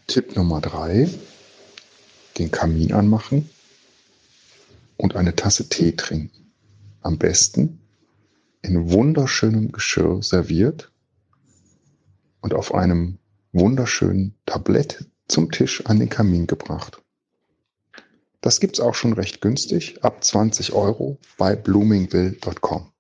Tipp 0.08 0.36
Nummer 0.36 0.62
drei, 0.62 1.10
den 2.38 2.52
Kamin 2.52 2.94
anmachen 2.94 3.50
und 4.98 5.16
eine 5.16 5.36
Tasse 5.36 5.70
Tee 5.70 5.96
trinken. 5.96 6.52
Am 7.02 7.18
besten 7.18 7.80
in 8.62 8.92
wunderschönem 8.92 9.72
Geschirr 9.72 10.22
serviert 10.22 10.92
und 12.42 12.54
auf 12.54 12.74
einem 12.74 13.18
wunderschönen 13.54 14.36
Tablett 14.46 15.06
zum 15.28 15.52
Tisch 15.52 15.86
an 15.86 16.00
den 16.00 16.10
Kamin 16.10 16.48
gebracht. 16.48 17.02
Das 18.42 18.60
gibt's 18.60 18.80
auch 18.80 18.96
schon 18.96 19.14
recht 19.14 19.42
günstig, 19.42 20.04
ab 20.04 20.24
20 20.24 20.74
Euro 20.74 21.18
bei 21.38 21.56
bloomingville.com. 21.56 22.92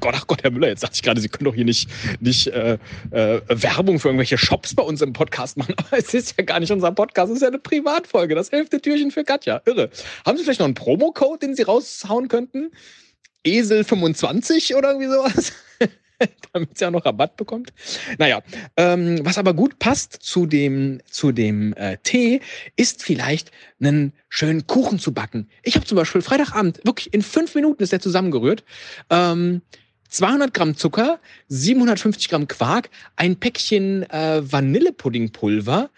Gott, 0.00 0.14
ach 0.16 0.26
Gott, 0.26 0.42
Herr 0.42 0.50
Müller, 0.50 0.68
jetzt 0.68 0.82
dachte 0.82 0.94
ich 0.94 1.02
gerade, 1.02 1.20
Sie 1.20 1.28
können 1.28 1.44
doch 1.44 1.54
hier 1.54 1.64
nicht, 1.64 1.88
nicht 2.20 2.46
äh, 2.48 2.78
äh, 3.10 3.40
Werbung 3.48 4.00
für 4.00 4.08
irgendwelche 4.08 4.38
Shops 4.38 4.74
bei 4.74 4.82
uns 4.82 5.02
im 5.02 5.12
Podcast 5.12 5.56
machen. 5.56 5.74
Aber 5.78 5.98
es 5.98 6.14
ist 6.14 6.34
ja 6.36 6.44
gar 6.44 6.60
nicht 6.60 6.72
unser 6.72 6.92
Podcast, 6.92 7.30
es 7.30 7.36
ist 7.36 7.42
ja 7.42 7.48
eine 7.48 7.58
Privatfolge. 7.58 8.34
Das 8.34 8.48
elfte 8.50 8.80
Türchen 8.80 9.10
für 9.10 9.24
Katja. 9.24 9.60
Irre. 9.66 9.90
Haben 10.24 10.38
Sie 10.38 10.44
vielleicht 10.44 10.60
noch 10.60 10.66
einen 10.66 10.74
Promocode, 10.74 11.42
den 11.42 11.54
Sie 11.54 11.62
raushauen 11.62 12.28
könnten? 12.28 12.70
Esel 13.44 13.84
25 13.84 14.74
oder 14.74 14.90
irgendwie 14.90 15.08
sowas? 15.08 15.52
damit 16.52 16.76
sie 16.76 16.86
auch 16.86 16.90
noch 16.90 17.04
Rabatt 17.04 17.36
bekommt. 17.36 17.72
Naja, 18.18 18.42
ähm, 18.76 19.20
was 19.24 19.38
aber 19.38 19.54
gut 19.54 19.78
passt 19.78 20.12
zu 20.20 20.46
dem, 20.46 21.00
zu 21.10 21.32
dem 21.32 21.72
äh, 21.74 21.96
Tee, 22.02 22.40
ist 22.76 23.02
vielleicht 23.02 23.50
einen 23.80 24.12
schönen 24.28 24.66
Kuchen 24.66 24.98
zu 24.98 25.12
backen. 25.12 25.48
Ich 25.62 25.76
habe 25.76 25.86
zum 25.86 25.96
Beispiel 25.96 26.22
Freitagabend, 26.22 26.80
wirklich 26.84 27.12
in 27.12 27.22
fünf 27.22 27.54
Minuten 27.54 27.82
ist 27.82 27.92
der 27.92 28.00
zusammengerührt. 28.00 28.64
Ähm, 29.08 29.62
200 30.10 30.52
Gramm 30.52 30.76
Zucker, 30.76 31.18
750 31.48 32.28
Gramm 32.28 32.48
Quark, 32.48 32.90
ein 33.16 33.36
Päckchen 33.36 34.02
äh, 34.10 34.42
Vanillepuddingpulver, 34.42 35.90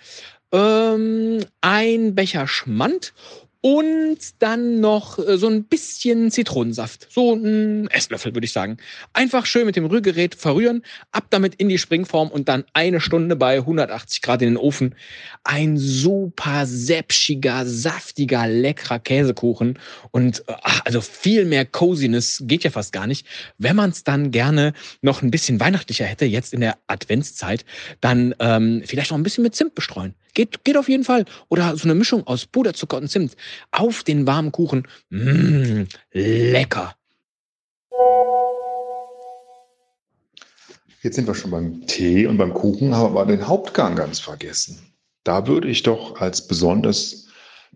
ähm, 0.53 1.45
ein 1.61 2.15
Becher 2.15 2.47
Schmand 2.47 3.15
und 3.63 4.19
dann 4.41 4.81
noch 4.81 5.19
äh, 5.19 5.39
so 5.39 5.47
ein 5.47 5.65
bisschen 5.65 6.31
Zitronensaft. 6.31 7.07
So 7.11 7.35
ein 7.35 7.87
Esslöffel, 7.91 8.35
würde 8.35 8.45
ich 8.45 8.53
sagen. 8.53 8.77
Einfach 9.13 9.47
schön 9.47 9.67
mit 9.67 9.77
dem 9.77 9.87
Rührgerät 9.87 10.35
verrühren, 10.35 10.83
ab 11.13 11.27
damit 11.31 11.55
in 11.55 11.69
die 11.69 11.79
Springform 11.79 12.29
und 12.29 12.49
dann 12.49 12.65
eine 12.75 13.01
Stunde 13.01 13.37
bei 13.37 13.59
180 13.59 14.21
Grad 14.21 14.43
in 14.43 14.49
den 14.49 14.57
Ofen. 14.57 14.97
Ein 15.45 15.79
super 15.79 16.67
säpschiger, 16.67 17.65
saftiger, 17.65 18.49
leckerer 18.49 18.99
Käsekuchen. 18.99 19.79
Und 20.11 20.43
ach, 20.49 20.81
also 20.85 21.01
viel 21.01 21.45
mehr 21.45 21.65
Coziness 21.65 22.43
geht 22.45 22.65
ja 22.65 22.71
fast 22.71 22.93
gar 22.93 23.07
nicht. 23.07 23.27
Wenn 23.59 23.77
man 23.77 23.91
es 23.91 24.03
dann 24.03 24.33
gerne 24.33 24.73
noch 25.03 25.23
ein 25.23 25.31
bisschen 25.31 25.61
weihnachtlicher 25.61 26.05
hätte, 26.05 26.25
jetzt 26.25 26.53
in 26.53 26.61
der 26.61 26.79
Adventszeit, 26.89 27.65
dann 28.01 28.35
ähm, 28.41 28.83
vielleicht 28.85 29.13
noch 29.13 29.19
ein 29.19 29.23
bisschen 29.23 29.45
mit 29.45 29.55
Zimt 29.55 29.77
bestreuen. 29.77 30.17
Geht, 30.35 30.65
geht 30.65 30.77
auf 30.77 30.89
jeden 30.89 31.05
Fall. 31.05 31.25
Oder 31.49 31.77
so 31.77 31.85
eine 31.85 31.95
Mischung 31.95 32.27
aus 32.27 32.47
Puderzucker 32.47 32.97
und 32.97 33.09
Zimt 33.09 33.37
auf 33.71 34.03
den 34.03 34.27
warmen 34.27 34.53
Kuchen. 34.53 34.87
Mmh, 35.11 35.87
lecker. 36.13 36.95
Jetzt 41.03 41.17
sind 41.17 41.27
wir 41.27 41.35
schon 41.35 41.51
beim 41.51 41.87
Tee 41.87 42.27
und 42.27 42.39
beim 42.39 42.55
Kuchen, 42.55 42.95
haben 42.95 43.17
aber 43.17 43.27
den 43.27 43.47
Hauptgang 43.47 43.97
ganz 43.97 44.21
vergessen. 44.21 44.79
Da 45.25 45.47
würde 45.49 45.69
ich 45.69 45.83
doch 45.83 46.21
als 46.21 46.47
besonders 46.47 47.27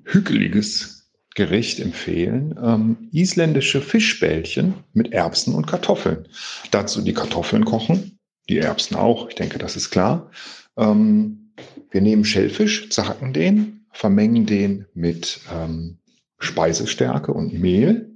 hügeliges 0.05 1.11
Gericht 1.35 1.81
empfehlen, 1.81 2.59
ähm, 2.63 3.09
isländische 3.13 3.83
Fischbällchen 3.83 4.75
mit 4.95 5.13
Erbsen 5.13 5.55
und 5.55 5.67
Kartoffeln. 5.67 6.27
Dazu 6.71 7.03
die 7.03 7.13
Kartoffeln 7.13 7.65
kochen, 7.65 8.19
die 8.49 8.59
Erbsen 8.59 8.97
auch, 8.97 9.29
ich 9.29 9.35
denke, 9.35 9.59
das 9.59 9.77
ist 9.77 9.91
klar. 9.91 10.31
Ähm, 10.79 11.46
wir 11.91 12.01
nehmen 12.01 12.25
Schellfisch, 12.25 12.91
zacken 12.91 13.33
den, 13.33 13.87
vermengen 13.93 14.47
den 14.47 14.87
mit 14.95 15.41
ähm, 15.53 15.99
Speisestärke 16.39 17.33
und 17.33 17.55
Mehl, 17.55 18.11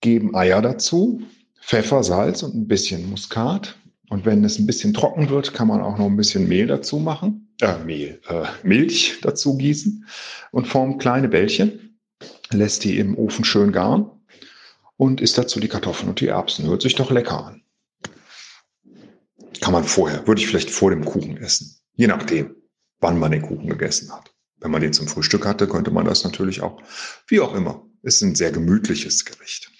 geben 0.00 0.34
Eier 0.34 0.62
dazu, 0.62 1.22
Pfeffer, 1.60 2.02
Salz 2.02 2.42
und 2.42 2.54
ein 2.54 2.68
bisschen 2.68 3.10
Muskat. 3.10 3.76
Und 4.10 4.24
wenn 4.24 4.42
es 4.44 4.58
ein 4.58 4.66
bisschen 4.66 4.94
trocken 4.94 5.28
wird, 5.28 5.52
kann 5.52 5.68
man 5.68 5.82
auch 5.82 5.98
noch 5.98 6.06
ein 6.06 6.16
bisschen 6.16 6.48
Mehl 6.48 6.66
dazu 6.66 6.98
machen, 6.98 7.54
äh, 7.60 7.78
Mehl, 7.84 8.20
äh, 8.28 8.44
Milch 8.62 9.18
dazu 9.20 9.58
gießen 9.58 10.06
und 10.50 10.66
formt 10.66 11.00
kleine 11.00 11.28
Bällchen, 11.28 11.98
lässt 12.50 12.84
die 12.84 12.98
im 12.98 13.18
Ofen 13.18 13.44
schön 13.44 13.72
garen 13.72 14.10
und 14.96 15.20
isst 15.20 15.36
dazu 15.36 15.60
die 15.60 15.68
Kartoffeln 15.68 16.08
und 16.08 16.20
die 16.20 16.28
Erbsen. 16.28 16.66
Hört 16.66 16.82
sich 16.82 16.94
doch 16.94 17.10
lecker 17.10 17.44
an. 17.44 17.62
Kann 19.60 19.72
man 19.72 19.84
vorher, 19.84 20.26
würde 20.26 20.40
ich 20.40 20.46
vielleicht 20.46 20.70
vor 20.70 20.90
dem 20.90 21.04
Kuchen 21.04 21.36
essen. 21.36 21.78
Je 21.98 22.06
nachdem, 22.06 22.54
wann 23.00 23.18
man 23.18 23.32
den 23.32 23.42
Kuchen 23.42 23.68
gegessen 23.68 24.12
hat. 24.12 24.32
Wenn 24.58 24.70
man 24.70 24.80
den 24.80 24.92
zum 24.92 25.08
Frühstück 25.08 25.44
hatte, 25.44 25.66
könnte 25.66 25.90
man 25.90 26.04
das 26.04 26.22
natürlich 26.22 26.60
auch, 26.60 26.80
wie 27.26 27.40
auch 27.40 27.54
immer. 27.54 27.84
Ist 28.02 28.22
ein 28.22 28.36
sehr 28.36 28.52
gemütliches 28.52 29.24
Gericht. 29.24 29.72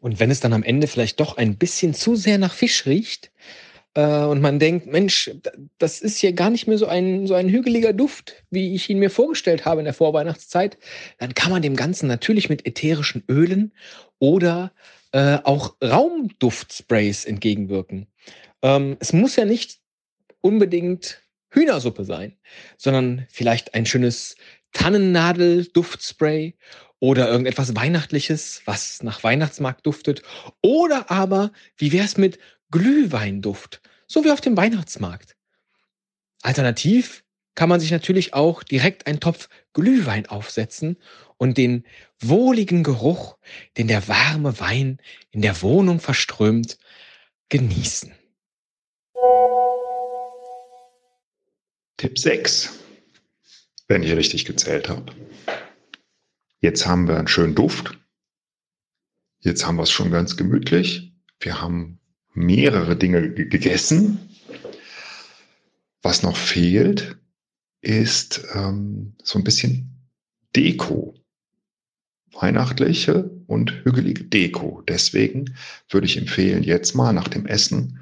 Und 0.00 0.18
wenn 0.18 0.30
es 0.30 0.40
dann 0.40 0.54
am 0.54 0.62
Ende 0.62 0.86
vielleicht 0.86 1.20
doch 1.20 1.36
ein 1.36 1.58
bisschen 1.58 1.92
zu 1.92 2.16
sehr 2.16 2.38
nach 2.38 2.54
Fisch 2.54 2.86
riecht 2.86 3.30
äh, 3.92 4.24
und 4.24 4.40
man 4.40 4.58
denkt, 4.58 4.86
Mensch, 4.86 5.30
das 5.76 6.00
ist 6.00 6.16
hier 6.16 6.32
gar 6.32 6.48
nicht 6.48 6.66
mehr 6.66 6.78
so 6.78 6.86
ein, 6.86 7.26
so 7.26 7.34
ein 7.34 7.50
hügeliger 7.50 7.92
Duft, 7.92 8.44
wie 8.50 8.74
ich 8.74 8.88
ihn 8.88 8.98
mir 8.98 9.10
vorgestellt 9.10 9.66
habe 9.66 9.82
in 9.82 9.84
der 9.84 9.94
Vorweihnachtszeit, 9.94 10.78
dann 11.18 11.34
kann 11.34 11.52
man 11.52 11.60
dem 11.60 11.76
Ganzen 11.76 12.06
natürlich 12.06 12.48
mit 12.48 12.64
ätherischen 12.64 13.24
Ölen 13.28 13.74
oder 14.18 14.72
äh, 15.12 15.38
auch 15.44 15.76
Raumduftsprays 15.82 17.24
entgegenwirken. 17.24 18.06
Ähm, 18.62 18.96
es 19.00 19.12
muss 19.12 19.36
ja 19.36 19.44
nicht 19.44 19.78
unbedingt 20.40 21.22
Hühnersuppe 21.50 22.04
sein, 22.04 22.36
sondern 22.78 23.26
vielleicht 23.30 23.74
ein 23.74 23.86
schönes 23.86 24.36
Tannennadel-Duftspray 24.72 26.54
oder 26.98 27.28
irgendetwas 27.28 27.76
Weihnachtliches, 27.76 28.62
was 28.64 29.02
nach 29.02 29.22
Weihnachtsmarkt 29.22 29.86
duftet. 29.86 30.22
Oder 30.62 31.10
aber, 31.10 31.52
wie 31.76 31.92
wäre 31.92 32.06
es 32.06 32.16
mit 32.16 32.38
Glühweinduft, 32.70 33.82
so 34.06 34.24
wie 34.24 34.30
auf 34.30 34.40
dem 34.40 34.56
Weihnachtsmarkt? 34.56 35.36
Alternativ 36.42 37.24
kann 37.54 37.68
man 37.68 37.80
sich 37.80 37.90
natürlich 37.90 38.34
auch 38.34 38.62
direkt 38.62 39.06
einen 39.06 39.20
Topf 39.20 39.48
Glühwein 39.74 40.26
aufsetzen 40.26 40.96
und 41.42 41.58
den 41.58 41.84
wohligen 42.20 42.84
Geruch, 42.84 43.36
den 43.76 43.88
der 43.88 44.06
warme 44.06 44.60
Wein 44.60 44.98
in 45.32 45.42
der 45.42 45.60
Wohnung 45.60 45.98
verströmt, 45.98 46.78
genießen. 47.48 48.12
Tipp 51.96 52.16
6, 52.16 52.78
wenn 53.88 54.04
ich 54.04 54.12
richtig 54.12 54.44
gezählt 54.44 54.88
habe. 54.88 55.12
Jetzt 56.60 56.86
haben 56.86 57.08
wir 57.08 57.18
einen 57.18 57.26
schönen 57.26 57.56
Duft. 57.56 57.98
Jetzt 59.40 59.66
haben 59.66 59.74
wir 59.74 59.82
es 59.82 59.90
schon 59.90 60.12
ganz 60.12 60.36
gemütlich. 60.36 61.12
Wir 61.40 61.60
haben 61.60 61.98
mehrere 62.34 62.94
Dinge 62.94 63.32
gegessen. 63.32 64.30
Was 66.02 66.22
noch 66.22 66.36
fehlt, 66.36 67.16
ist 67.80 68.44
ähm, 68.54 69.16
so 69.24 69.40
ein 69.40 69.44
bisschen 69.44 70.08
Deko. 70.54 71.16
Weihnachtliche 72.32 73.30
und 73.46 73.84
hügelige 73.84 74.24
Deko. 74.24 74.82
Deswegen 74.88 75.54
würde 75.88 76.06
ich 76.06 76.16
empfehlen, 76.16 76.62
jetzt 76.62 76.94
mal 76.94 77.12
nach 77.12 77.28
dem 77.28 77.46
Essen 77.46 77.98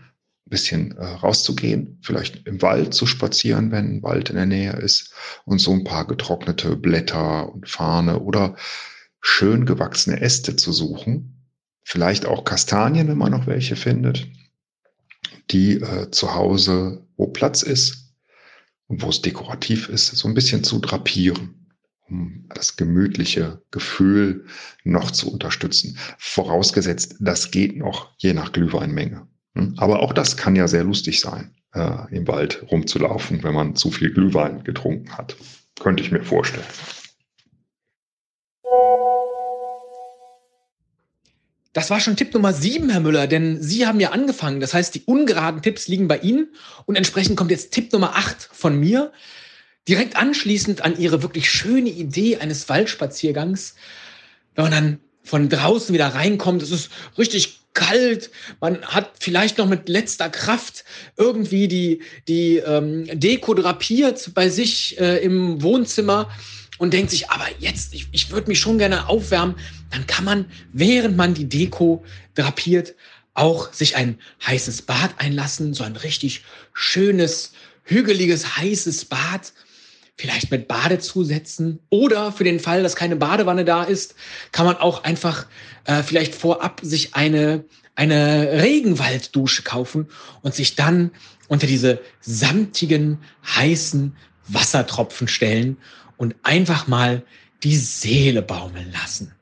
bisschen 0.51 0.97
äh, 0.99 1.05
rauszugehen, 1.05 1.99
vielleicht 2.03 2.47
im 2.47 2.61
Wald 2.61 2.93
zu 2.93 3.07
spazieren, 3.07 3.71
wenn 3.71 3.97
ein 3.97 4.03
Wald 4.03 4.29
in 4.29 4.37
der 4.37 4.47
Nähe 4.47 4.73
ist 4.73 5.15
und 5.47 5.61
so 5.61 5.73
ein 5.73 5.85
paar 5.85 6.07
getrocknete 6.07 6.77
Blätter 6.77 7.55
und 7.55 7.69
Farne 7.69 8.21
oder 8.21 8.57
schön 9.21 9.65
gewachsene 9.65 10.21
Äste 10.21 10.57
zu 10.57 10.73
suchen. 10.73 11.47
Vielleicht 11.85 12.27
auch 12.27 12.45
Kastanien, 12.45 13.09
wenn 13.09 13.17
man 13.17 13.31
noch 13.31 13.47
welche 13.47 13.77
findet, 13.77 14.29
die 15.51 15.81
äh, 15.81 16.11
zu 16.11 16.35
Hause, 16.35 17.07
wo 17.17 17.29
Platz 17.29 17.63
ist 17.63 18.13
und 18.89 19.03
wo 19.03 19.09
es 19.09 19.23
dekorativ 19.23 19.89
ist, 19.89 20.09
so 20.09 20.29
ein 20.29 20.35
bisschen 20.35 20.65
zu 20.65 20.81
drapieren, 20.81 21.60
um 22.11 22.47
das 22.55 22.77
gemütliche 22.77 23.63
Gefühl 23.71 24.45
noch 24.85 25.11
zu 25.11 25.33
unterstützen. 25.33 25.99
Vorausgesetzt, 26.19 27.17
das 27.21 27.51
geht 27.51 27.77
noch 27.77 28.13
je 28.19 28.33
nach 28.35 28.53
Glühweinmenge. 28.53 29.29
Hm? 29.55 29.75
Aber 29.79 30.01
auch 30.01 30.13
das 30.13 30.37
kann 30.37 30.57
ja 30.57 30.69
sehr 30.69 30.85
lustig 30.85 31.21
sein. 31.21 31.55
äh, 31.75 32.15
im 32.15 32.27
Wald 32.27 32.65
rumzulaufen, 32.71 33.43
wenn 33.43 33.55
man 33.55 33.77
zu 33.77 33.91
viel 33.91 34.13
Glühwein 34.13 34.65
getrunken 34.65 35.17
hat. 35.17 35.37
Könnte 35.79 36.03
ich 36.03 36.11
mir 36.11 36.23
vorstellen. 36.23 36.65
Das 41.73 41.89
war 41.89 42.01
schon 42.01 42.17
Tipp 42.17 42.35
Nummer 42.35 42.53
sieben, 42.53 42.91
Herr 42.91 43.01
Müller, 43.01 43.29
denn 43.29 43.63
Sie 43.63 43.87
haben 43.87 44.01
ja 44.01 44.11
angefangen. 44.11 44.59
Das 44.59 44.75
heißt, 44.75 44.93
die 44.97 45.05
ungeraden 45.05 45.63
Tipps 45.63 45.87
liegen 45.87 46.09
bei 46.09 46.19
Ihnen 46.19 46.49
und 46.87 46.97
entsprechend 46.97 47.37
kommt 47.37 47.53
jetzt 47.53 47.73
Tipp 47.73 47.93
Nummer 47.93 48.17
acht 48.17 48.49
von 48.53 48.79
mir. 48.79 49.13
Direkt 49.91 50.15
anschließend 50.15 50.83
an 50.83 50.97
Ihre 50.97 51.21
wirklich 51.21 51.51
schöne 51.51 51.91
Idee 51.91 52.37
eines 52.37 52.69
Waldspaziergangs, 52.69 53.75
wenn 54.55 54.63
man 54.63 54.73
dann 54.73 55.01
von 55.25 55.49
draußen 55.49 55.93
wieder 55.93 56.07
reinkommt, 56.07 56.63
es 56.63 56.71
ist 56.71 56.91
richtig 57.19 57.59
kalt, 57.75 58.31
man 58.61 58.83
hat 58.83 59.11
vielleicht 59.19 59.59
noch 59.59 59.67
mit 59.67 59.89
letzter 59.89 60.31
Kraft 60.31 60.85
irgendwie 61.17 61.67
die, 61.67 62.03
die 62.29 62.59
ähm, 62.59 63.07
Deko 63.19 63.53
drapiert 63.55 64.31
bei 64.33 64.49
sich 64.49 64.97
äh, 65.01 65.25
im 65.25 65.61
Wohnzimmer 65.61 66.31
und 66.79 66.93
denkt 66.93 67.11
sich, 67.11 67.29
aber 67.31 67.49
jetzt, 67.59 67.93
ich, 67.93 68.07
ich 68.13 68.31
würde 68.31 68.47
mich 68.47 68.61
schon 68.61 68.79
gerne 68.79 69.09
aufwärmen, 69.09 69.57
dann 69.91 70.07
kann 70.07 70.25
man, 70.25 70.45
während 70.73 71.17
man 71.17 71.35
die 71.35 71.49
Deko 71.49 72.05
drapiert, 72.37 72.95
auch 73.35 73.73
sich 73.73 73.97
ein 73.97 74.21
heißes 74.47 74.83
Bad 74.83 75.15
einlassen, 75.17 75.75
so 75.75 75.83
ein 75.83 75.97
richtig 75.97 76.45
schönes, 76.75 77.55
hügeliges, 77.83 78.57
heißes 78.57 79.07
Bad, 79.07 79.53
vielleicht 80.21 80.51
mit 80.51 80.69
Badezusätzen 80.69 81.81
oder 81.89 82.31
für 82.31 82.45
den 82.45 82.61
Fall, 82.61 82.83
dass 82.83 82.95
keine 82.95 83.17
Badewanne 83.17 83.65
da 83.65 83.85
ist, 83.85 84.15
kann 84.53 84.67
man 84.67 84.77
auch 84.77 85.05
einfach 85.05 85.47
äh, 85.87 86.03
vielleicht 86.03 86.35
vorab 86.35 86.81
sich 86.83 87.15
eine, 87.15 87.65
eine 87.95 88.63
Regenwalddusche 88.63 89.63
kaufen 89.63 90.09
und 90.43 90.55
sich 90.55 90.77
dann 90.77 91.11
unter 91.49 91.67
diese 91.67 92.01
samtigen, 92.21 93.19
heißen 93.47 94.15
Wassertropfen 94.47 95.27
stellen 95.27 95.79
und 96.19 96.37
einfach 96.43 96.87
mal 96.87 97.23
die 97.63 97.77
Seele 97.77 98.43
baumeln 98.43 98.93
lassen. 98.93 99.33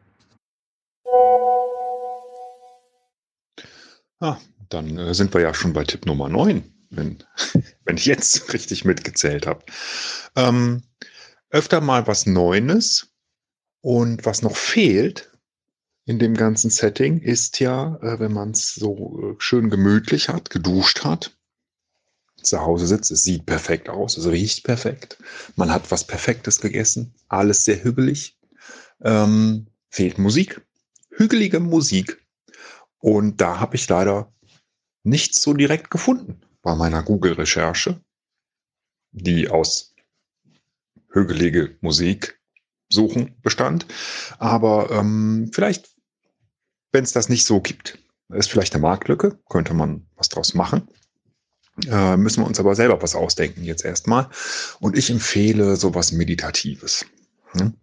Ah, 4.20 4.36
dann 4.68 4.96
äh, 4.96 5.14
sind 5.14 5.34
wir 5.34 5.40
ja 5.40 5.54
schon 5.54 5.72
bei 5.72 5.84
Tipp 5.84 6.06
Nummer 6.06 6.28
9, 6.28 6.62
wenn, 6.90 7.18
wenn 7.85 7.96
ich 7.96 8.07
jetzt 8.07 8.53
richtig 8.53 8.85
mitgezählt 8.85 9.46
habe. 9.46 9.64
Ähm, 10.37 10.83
öfter 11.51 11.81
mal 11.81 12.07
was 12.07 12.27
Neues 12.27 13.09
und 13.81 14.24
was 14.27 14.42
noch 14.42 14.57
fehlt 14.57 15.33
in 16.05 16.18
dem 16.18 16.35
ganzen 16.35 16.70
Setting 16.70 17.20
ist 17.20 17.61
ja, 17.61 17.96
äh, 17.96 18.18
wenn 18.18 18.33
man 18.33 18.53
es 18.53 18.74
so 18.74 19.20
äh, 19.22 19.35
schön 19.38 19.70
gemütlich 19.70 20.29
hat, 20.29 20.51
geduscht 20.51 21.05
hat, 21.05 21.37
zu 22.40 22.61
Hause 22.61 22.87
sitzt, 22.87 23.11
es 23.11 23.24
sieht 23.24 23.46
perfekt 23.46 23.88
aus, 23.88 24.16
es 24.16 24.27
riecht 24.27 24.64
perfekt, 24.64 25.18
man 25.57 25.70
hat 25.70 25.90
was 25.90 26.07
Perfektes 26.07 26.61
gegessen, 26.61 27.14
alles 27.29 27.64
sehr 27.64 27.83
hügelig, 27.83 28.38
ähm, 29.03 29.66
fehlt 29.90 30.18
Musik, 30.18 30.62
hügelige 31.11 31.61
Musik. 31.61 32.24
Und 33.01 33.40
da 33.40 33.61
habe 33.61 33.77
ich 33.77 33.88
leider 33.88 34.33
nichts 35.03 35.42
so 35.42 35.53
direkt 35.53 35.90
gefunden 35.90 36.40
bei 36.62 36.74
meiner 36.74 37.02
Google-Recherche, 37.02 38.00
die 39.12 39.48
aus 39.48 39.94
hügelige 41.10 41.76
Musik 41.80 42.40
suchen 42.88 43.36
bestand. 43.42 43.86
Aber 44.38 44.90
ähm, 44.90 45.50
vielleicht, 45.52 45.90
wenn 46.92 47.04
es 47.04 47.12
das 47.12 47.28
nicht 47.28 47.46
so 47.46 47.60
gibt, 47.60 47.98
ist 48.30 48.50
vielleicht 48.50 48.74
eine 48.74 48.82
Marktlücke, 48.82 49.38
könnte 49.48 49.74
man 49.74 50.06
was 50.16 50.28
draus 50.28 50.54
machen. 50.54 50.88
Äh, 51.86 52.16
müssen 52.16 52.42
wir 52.42 52.46
uns 52.46 52.58
aber 52.58 52.74
selber 52.74 53.00
was 53.02 53.14
ausdenken 53.14 53.64
jetzt 53.64 53.84
erstmal. 53.84 54.28
Und 54.80 54.98
ich 54.98 55.10
empfehle 55.10 55.76
sowas 55.76 56.12
Meditatives. 56.12 57.06
Hm? 57.52 57.74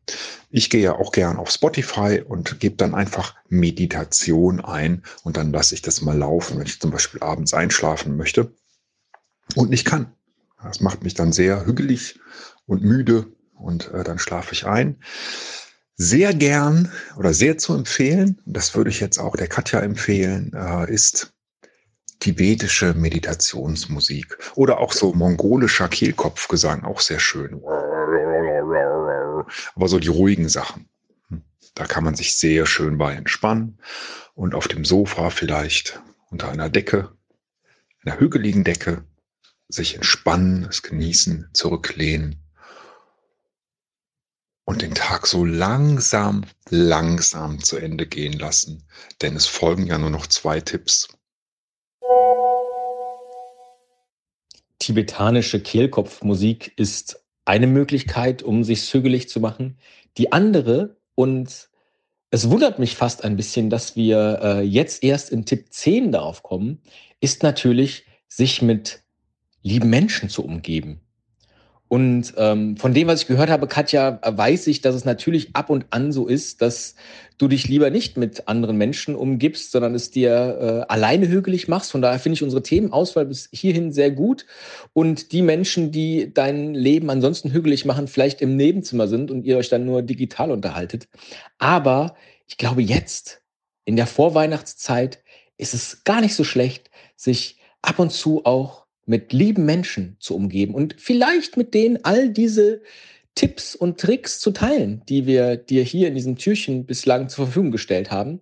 Ich 0.49 0.69
gehe 0.69 0.81
ja 0.81 0.93
auch 0.93 1.11
gern 1.11 1.37
auf 1.37 1.49
Spotify 1.49 2.21
und 2.25 2.59
gebe 2.59 2.75
dann 2.75 2.93
einfach 2.93 3.35
Meditation 3.47 4.63
ein 4.63 5.03
und 5.23 5.37
dann 5.37 5.51
lasse 5.51 5.73
ich 5.73 5.81
das 5.81 6.01
mal 6.01 6.17
laufen, 6.17 6.59
wenn 6.59 6.67
ich 6.67 6.79
zum 6.79 6.91
Beispiel 6.91 7.21
abends 7.23 7.53
einschlafen 7.53 8.15
möchte 8.17 8.53
und 9.55 9.69
nicht 9.69 9.85
kann. 9.85 10.11
Das 10.63 10.81
macht 10.81 11.03
mich 11.03 11.13
dann 11.13 11.31
sehr 11.31 11.65
hügelig 11.65 12.19
und 12.65 12.83
müde 12.83 13.27
und 13.53 13.91
äh, 13.93 14.03
dann 14.03 14.19
schlafe 14.19 14.53
ich 14.53 14.65
ein. 14.65 14.97
Sehr 15.97 16.33
gern 16.33 16.91
oder 17.17 17.33
sehr 17.33 17.57
zu 17.57 17.73
empfehlen, 17.73 18.41
das 18.45 18.75
würde 18.75 18.89
ich 18.89 18.99
jetzt 18.99 19.17
auch 19.17 19.35
der 19.35 19.47
Katja 19.47 19.79
empfehlen, 19.79 20.51
äh, 20.53 20.91
ist 20.91 21.33
tibetische 22.19 22.93
Meditationsmusik 22.93 24.37
oder 24.55 24.79
auch 24.79 24.91
so 24.93 25.13
mongolischer 25.13 25.87
Kehlkopfgesang, 25.87 26.83
auch 26.83 26.99
sehr 26.99 27.19
schön. 27.19 27.61
Aber 29.75 29.87
so 29.87 29.99
die 29.99 30.07
ruhigen 30.07 30.49
Sachen. 30.49 30.89
Hm. 31.29 31.43
Da 31.75 31.85
kann 31.85 32.03
man 32.03 32.15
sich 32.15 32.35
sehr 32.37 32.65
schön 32.65 32.97
bei 32.97 33.13
entspannen 33.13 33.77
und 34.33 34.55
auf 34.55 34.67
dem 34.67 34.83
Sofa 34.85 35.29
vielleicht 35.29 36.01
unter 36.29 36.49
einer 36.49 36.69
Decke, 36.69 37.11
einer 38.03 38.19
hügeligen 38.19 38.63
Decke, 38.63 39.03
sich 39.69 39.95
entspannen, 39.95 40.67
es 40.69 40.81
genießen, 40.81 41.49
zurücklehnen 41.53 42.45
und 44.65 44.81
den 44.81 44.95
Tag 44.95 45.27
so 45.27 45.45
langsam, 45.45 46.43
langsam 46.69 47.63
zu 47.63 47.77
Ende 47.77 48.07
gehen 48.07 48.33
lassen. 48.33 48.83
Denn 49.21 49.35
es 49.35 49.45
folgen 49.45 49.85
ja 49.85 49.97
nur 49.97 50.09
noch 50.09 50.27
zwei 50.27 50.59
Tipps. 50.59 51.07
Tibetanische 54.79 55.61
Kehlkopfmusik 55.61 56.73
ist 56.77 57.23
eine 57.45 57.67
Möglichkeit, 57.67 58.43
um 58.43 58.63
sich 58.63 58.85
zügelig 58.85 59.29
zu 59.29 59.39
machen. 59.39 59.77
Die 60.17 60.31
andere, 60.31 60.97
und 61.13 61.69
es 62.31 62.49
wundert 62.49 62.79
mich 62.79 62.95
fast 62.95 63.23
ein 63.23 63.37
bisschen, 63.37 63.69
dass 63.69 63.95
wir 63.95 64.39
äh, 64.41 64.61
jetzt 64.61 65.03
erst 65.03 65.29
in 65.29 65.45
Tipp 65.45 65.71
10 65.71 66.11
darauf 66.11 66.43
kommen, 66.43 66.81
ist 67.21 67.43
natürlich, 67.43 68.05
sich 68.27 68.61
mit 68.61 69.04
lieben 69.65 69.89
Menschen 69.89 70.29
zu 70.29 70.45
umgeben. 70.45 71.01
Und 71.87 72.33
ähm, 72.37 72.77
von 72.77 72.93
dem, 72.93 73.07
was 73.07 73.21
ich 73.21 73.27
gehört 73.27 73.49
habe, 73.49 73.67
Katja, 73.67 74.19
weiß 74.23 74.67
ich, 74.67 74.81
dass 74.81 74.95
es 74.95 75.05
natürlich 75.05 75.55
ab 75.55 75.69
und 75.69 75.85
an 75.91 76.11
so 76.11 76.27
ist, 76.27 76.61
dass 76.61 76.95
du 77.37 77.47
dich 77.47 77.67
lieber 77.67 77.89
nicht 77.89 78.17
mit 78.17 78.47
anderen 78.47 78.77
Menschen 78.77 79.15
umgibst, 79.15 79.71
sondern 79.71 79.93
es 79.93 80.09
dir 80.09 80.85
äh, 80.89 80.91
alleine 80.91 81.27
hügelig 81.27 81.67
machst. 81.67 81.91
Von 81.91 82.01
daher 82.01 82.19
finde 82.19 82.35
ich 82.35 82.43
unsere 82.43 82.63
Themenauswahl 82.63 83.25
bis 83.25 83.49
hierhin 83.51 83.91
sehr 83.91 84.09
gut. 84.09 84.45
Und 84.93 85.31
die 85.31 85.43
Menschen, 85.43 85.91
die 85.91 86.33
dein 86.33 86.73
Leben 86.73 87.09
ansonsten 87.09 87.51
hügelig 87.51 87.85
machen, 87.85 88.07
vielleicht 88.07 88.41
im 88.41 88.55
Nebenzimmer 88.55 89.07
sind 89.07 89.29
und 89.29 89.45
ihr 89.45 89.57
euch 89.57 89.69
dann 89.69 89.85
nur 89.85 90.01
digital 90.01 90.51
unterhaltet. 90.51 91.07
Aber 91.59 92.15
ich 92.47 92.57
glaube, 92.57 92.81
jetzt, 92.81 93.41
in 93.83 93.95
der 93.95 94.07
Vorweihnachtszeit, 94.07 95.19
ist 95.57 95.73
es 95.73 96.03
gar 96.03 96.21
nicht 96.21 96.35
so 96.35 96.43
schlecht, 96.43 96.89
sich 97.15 97.57
ab 97.81 97.99
und 97.99 98.11
zu 98.11 98.43
auch 98.45 98.84
mit 99.05 99.33
lieben 99.33 99.65
Menschen 99.65 100.17
zu 100.19 100.35
umgeben 100.35 100.73
und 100.73 100.95
vielleicht 100.97 101.57
mit 101.57 101.73
denen 101.73 101.99
all 102.03 102.29
diese 102.29 102.81
Tipps 103.35 103.75
und 103.75 103.99
Tricks 103.99 104.39
zu 104.39 104.51
teilen, 104.51 105.01
die 105.09 105.25
wir 105.25 105.57
dir 105.57 105.83
hier 105.83 106.07
in 106.07 106.15
diesem 106.15 106.37
Türchen 106.37 106.85
bislang 106.85 107.29
zur 107.29 107.45
Verfügung 107.45 107.71
gestellt 107.71 108.09
haben. 108.09 108.39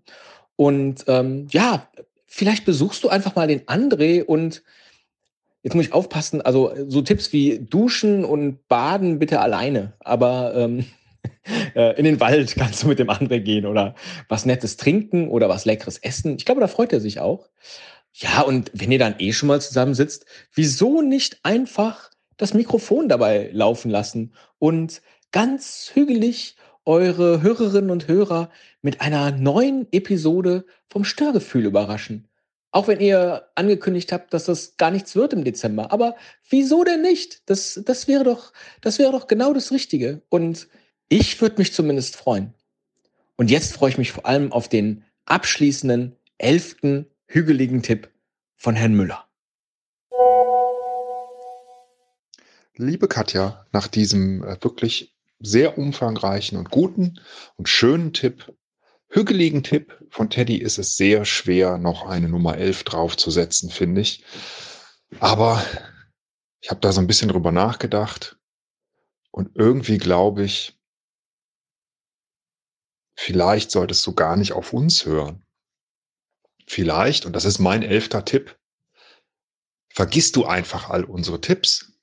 Und 0.56 1.06
ähm, 1.08 1.48
ja, 1.50 1.90
vielleicht 2.28 2.64
besuchst 2.64 3.04
du 3.04 3.10
einfach 3.10 3.36
mal 3.36 3.48
den 3.48 3.62
André 3.62 4.24
und 4.24 4.64
jetzt 5.64 5.74
muss 5.74 5.86
ich 5.86 5.94
aufpassen, 5.94 6.42
also 6.42 6.74
so 6.88 7.02
Tipps 7.02 7.34
wie 7.34 7.60
Duschen 7.60 8.24
und 8.24 8.68
Baden 8.68 9.18
bitte 9.18 9.40
alleine, 9.40 9.94
aber 10.00 10.54
ähm, 10.56 10.86
äh, 11.76 11.98
in 11.98 12.06
den 12.06 12.20
Wald 12.20 12.56
kannst 12.58 12.84
du 12.84 12.88
mit 12.88 13.00
dem 13.00 13.10
André 13.10 13.40
gehen 13.40 13.66
oder 13.66 13.96
was 14.30 14.46
Nettes 14.46 14.78
trinken 14.78 15.30
oder 15.30 15.50
was 15.50 15.66
Leckeres 15.66 15.98
essen. 15.98 16.36
Ich 16.38 16.46
glaube, 16.46 16.62
da 16.62 16.68
freut 16.68 16.94
er 16.94 17.00
sich 17.00 17.20
auch. 17.20 17.50
Ja, 18.14 18.42
und 18.42 18.72
wenn 18.74 18.92
ihr 18.92 19.00
dann 19.00 19.16
eh 19.18 19.34
schon 19.34 19.48
mal 19.48 19.60
zusammensitzt, 19.60 20.26
wieso 20.54 21.02
nicht 21.02 21.40
einfach 21.44 22.12
das 22.38 22.54
Mikrofon 22.54 23.10
dabei 23.10 23.50
laufen 23.54 23.90
lassen 23.90 24.34
und 24.60 25.02
ganz 25.32 25.92
hügelig 25.94 26.56
eure 26.86 27.42
Hörerinnen 27.42 27.90
und 27.90 28.08
Hörer 28.08 28.52
mit 28.82 29.02
einer 29.02 29.32
neuen 29.32 29.88
Episode 29.92 30.66
vom 30.90 31.06
Störgefühl 31.06 31.66
überraschen. 31.66 32.28
Auch 32.72 32.88
wenn 32.88 33.00
ihr 33.00 33.48
angekündigt 33.56 34.12
habt, 34.12 34.34
dass 34.34 34.46
das 34.46 34.78
gar 34.78 34.92
nichts 34.92 35.16
wird 35.16 35.34
im 35.34 35.44
Dezember. 35.44 35.92
Aber 35.92 36.16
wieso 36.50 36.84
denn 36.84 37.02
nicht? 37.02 37.50
Das, 37.50 37.80
das 37.86 38.08
wäre 38.08 38.24
doch, 38.24 38.52
das 38.82 39.00
wäre 39.00 39.12
doch 39.12 39.28
genau 39.28 39.54
das 39.54 39.72
Richtige. 39.72 40.22
Und 40.30 40.68
ich 41.08 41.40
würde 41.40 41.60
mich 41.60 41.74
zumindest 41.74 42.16
freuen. 42.16 42.54
Und 43.38 43.52
jetzt 43.52 43.74
freue 43.74 43.92
ich 43.92 43.98
mich 43.98 44.12
vor 44.12 44.26
allem 44.26 44.52
auf 44.52 44.68
den 44.68 45.04
abschließenden 45.26 46.16
elften 46.40 47.08
hügeligen 47.34 47.82
Tipp 47.82 48.12
von 48.58 48.76
Herrn 48.76 48.94
Müller. 48.94 49.28
Liebe 52.76 53.08
Katja, 53.08 53.66
nach 53.72 53.88
diesem 53.88 54.44
äh, 54.44 54.64
wirklich 54.64 55.16
sehr 55.40 55.80
umfangreichen 55.80 56.60
und 56.60 56.70
guten 56.70 57.20
und 57.56 57.68
schönen 57.68 58.14
Tipp, 58.14 58.56
hügeligen 59.10 59.64
Tipp 59.64 59.98
von 60.12 60.30
Teddy 60.30 60.58
ist 60.58 60.78
es 60.78 60.96
sehr 60.96 61.26
schwer, 61.26 61.80
noch 61.80 62.06
eine 62.06 62.30
Nummer 62.30 62.58
11 62.58 62.84
draufzusetzen, 62.84 63.72
finde 63.72 64.02
ich. 64.02 64.24
Aber 65.20 65.66
Ich 66.62 66.70
habe 66.70 66.82
da 66.82 66.92
so 66.94 67.02
ein 67.02 67.08
bisschen 67.08 67.30
drüber 67.30 67.52
nachgedacht 67.52 68.38
und 69.32 69.56
irgendwie 69.56 69.98
glaube 69.98 70.44
ich, 70.44 70.80
vielleicht 73.16 73.72
solltest 73.72 74.06
du 74.08 74.14
gar 74.14 74.38
nicht 74.38 74.54
auf 74.54 74.72
uns 74.74 75.06
hören. 75.06 75.46
Vielleicht, 76.68 77.26
und 77.26 77.34
das 77.34 77.46
ist 77.46 77.60
mein 77.60 77.84
elfter 77.84 78.26
Tipp, 78.26 78.58
vergiss 79.90 80.32
du 80.32 80.46
einfach 80.46 80.90
all 80.90 81.04
unsere 81.04 81.42
Tipps 81.42 81.94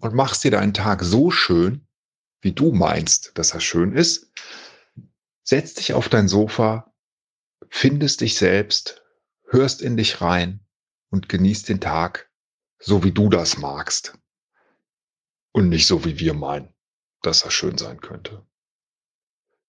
und 0.00 0.14
machst 0.14 0.44
dir 0.44 0.50
deinen 0.50 0.74
Tag 0.74 1.02
so 1.02 1.30
schön, 1.30 1.86
wie 2.40 2.52
du 2.52 2.72
meinst, 2.72 3.32
dass 3.34 3.54
er 3.54 3.60
schön 3.60 3.94
ist. 3.94 4.32
Setz 5.42 5.74
dich 5.74 5.94
auf 5.94 6.08
dein 6.08 6.28
Sofa, 6.28 6.92
findest 7.68 8.20
dich 8.20 8.36
selbst, 8.36 9.02
hörst 9.48 9.82
in 9.82 9.96
dich 9.96 10.20
rein 10.20 10.66
und 11.10 11.28
genießt 11.28 11.68
den 11.68 11.80
Tag, 11.80 12.30
so 12.78 13.02
wie 13.02 13.12
du 13.12 13.28
das 13.28 13.58
magst. 13.58 14.18
Und 15.52 15.68
nicht 15.68 15.86
so, 15.86 16.04
wie 16.04 16.18
wir 16.18 16.34
meinen, 16.34 16.74
dass 17.22 17.42
er 17.42 17.50
schön 17.50 17.78
sein 17.78 18.00
könnte. 18.00 18.46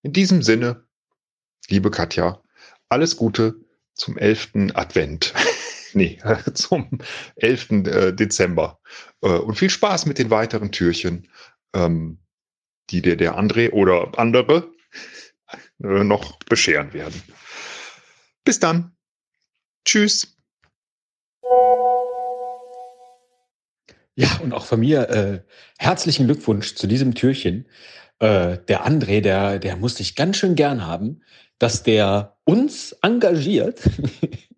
In 0.02 0.12
diesem 0.12 0.42
Sinne, 0.42 0.86
liebe 1.68 1.90
Katja, 1.90 2.42
alles 2.90 3.16
Gute 3.16 3.54
zum 3.94 4.18
11. 4.18 4.72
Advent. 4.74 5.32
nee, 5.94 6.18
zum 6.54 6.98
11. 7.36 7.70
Äh, 7.70 8.12
Dezember. 8.12 8.80
Äh, 9.22 9.28
und 9.28 9.54
viel 9.54 9.70
Spaß 9.70 10.06
mit 10.06 10.18
den 10.18 10.30
weiteren 10.30 10.72
Türchen, 10.72 11.28
ähm, 11.74 12.18
die 12.90 13.00
dir 13.00 13.16
der 13.16 13.38
André 13.38 13.70
oder 13.70 14.18
andere 14.18 14.70
äh, 15.82 16.04
noch 16.04 16.38
bescheren 16.40 16.92
werden. 16.92 17.22
Bis 18.44 18.58
dann. 18.58 18.96
Tschüss. 19.84 20.36
Ja, 24.16 24.36
und 24.42 24.52
auch 24.52 24.66
von 24.66 24.80
mir 24.80 25.08
äh, 25.08 25.40
herzlichen 25.78 26.26
Glückwunsch 26.26 26.74
zu 26.74 26.86
diesem 26.86 27.14
Türchen. 27.14 27.66
Äh, 28.18 28.58
der 28.68 28.86
André, 28.86 29.22
der, 29.22 29.58
der 29.58 29.76
muss 29.76 29.94
dich 29.94 30.14
ganz 30.14 30.36
schön 30.36 30.56
gern 30.56 30.86
haben, 30.86 31.22
dass 31.58 31.82
der 31.82 32.36
uns 32.50 32.96
engagiert, 33.02 33.80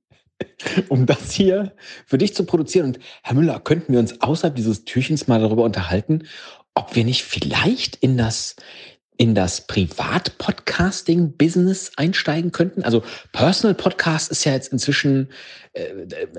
um 0.89 1.05
das 1.05 1.33
hier 1.33 1.75
für 2.07 2.17
dich 2.17 2.35
zu 2.35 2.47
produzieren. 2.47 2.87
Und 2.87 2.99
Herr 3.23 3.35
Müller, 3.35 3.61
könnten 3.61 3.93
wir 3.93 4.01
uns 4.01 4.23
außerhalb 4.23 4.57
dieses 4.57 4.87
Türchens 4.87 5.29
mal 5.29 5.41
darüber 5.41 5.65
unterhalten, 5.65 6.23
ob 6.75 6.97
wir 6.97 7.05
nicht 7.05 7.23
vielleicht 7.23 7.97
in 7.97 8.17
das 8.17 8.57
in 9.19 9.35
das 9.35 9.67
Privat-Podcasting-Business 9.67 11.93
einsteigen 11.97 12.51
könnten? 12.51 12.83
Also 12.83 13.03
Personal 13.33 13.75
Podcast 13.75 14.31
ist 14.31 14.45
ja 14.45 14.53
jetzt 14.53 14.73
inzwischen 14.73 15.29
äh, 15.75 15.91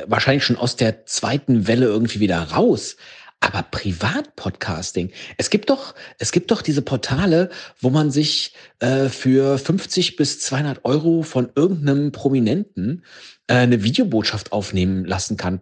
wahrscheinlich 0.08 0.44
schon 0.44 0.58
aus 0.58 0.76
der 0.76 1.06
zweiten 1.06 1.68
Welle 1.68 1.86
irgendwie 1.86 2.20
wieder 2.20 2.42
raus. 2.42 2.98
Aber 3.44 3.64
Privat-Podcasting, 3.64 5.12
es 5.38 5.50
gibt 5.50 5.70
doch, 5.70 5.96
es 6.18 6.32
gibt 6.32 6.50
doch 6.50 6.62
diese 6.62 6.82
Portale, 6.82 7.50
wo 7.82 7.90
man 7.90 8.10
sich 8.10 8.54
äh, 8.80 9.10
für 9.10 9.58
50 9.58 10.16
bis 10.16 10.40
200 10.40 10.86
Euro 10.86 11.24
von 11.24 11.50
irgendeinem 11.54 12.14
Prominenten 12.14 13.04
äh, 13.48 13.56
eine 13.56 13.84
Videobotschaft 13.84 14.54
aufnehmen 14.54 15.04
lassen 15.04 15.36
kann. 15.36 15.60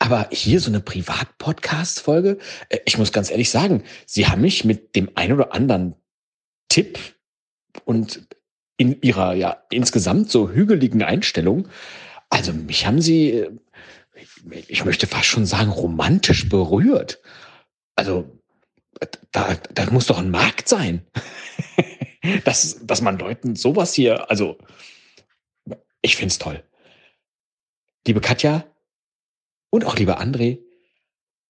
Aber 0.00 0.26
hier 0.32 0.58
so 0.58 0.70
eine 0.70 0.80
Privat-Podcast-Folge, 0.80 2.38
äh, 2.68 2.78
ich 2.84 2.98
muss 2.98 3.12
ganz 3.12 3.30
ehrlich 3.30 3.50
sagen, 3.50 3.84
Sie 4.06 4.26
haben 4.26 4.40
mich 4.40 4.64
mit 4.64 4.96
dem 4.96 5.10
ein 5.14 5.32
oder 5.32 5.54
anderen 5.54 5.94
Tipp 6.68 6.98
und 7.84 8.26
in 8.76 9.00
Ihrer 9.02 9.34
ja 9.34 9.62
insgesamt 9.70 10.32
so 10.32 10.50
hügeligen 10.50 11.04
Einstellung, 11.04 11.68
also 12.28 12.52
mich 12.52 12.86
haben 12.86 13.00
Sie 13.00 13.30
äh, 13.30 13.50
ich 14.68 14.84
möchte 14.84 15.06
fast 15.06 15.26
schon 15.26 15.46
sagen, 15.46 15.70
romantisch 15.70 16.48
berührt. 16.48 17.20
Also, 17.96 18.40
da, 19.32 19.54
da 19.54 19.90
muss 19.90 20.06
doch 20.06 20.18
ein 20.18 20.30
Markt 20.30 20.68
sein. 20.68 21.06
dass, 22.44 22.84
dass 22.84 23.00
man 23.00 23.18
Leuten 23.18 23.56
sowas 23.56 23.94
hier, 23.94 24.30
also, 24.30 24.58
ich 26.02 26.16
finde 26.16 26.32
es 26.32 26.38
toll. 26.38 26.64
Liebe 28.06 28.20
Katja 28.20 28.64
und 29.70 29.84
auch 29.84 29.96
lieber 29.96 30.20
André, 30.20 30.60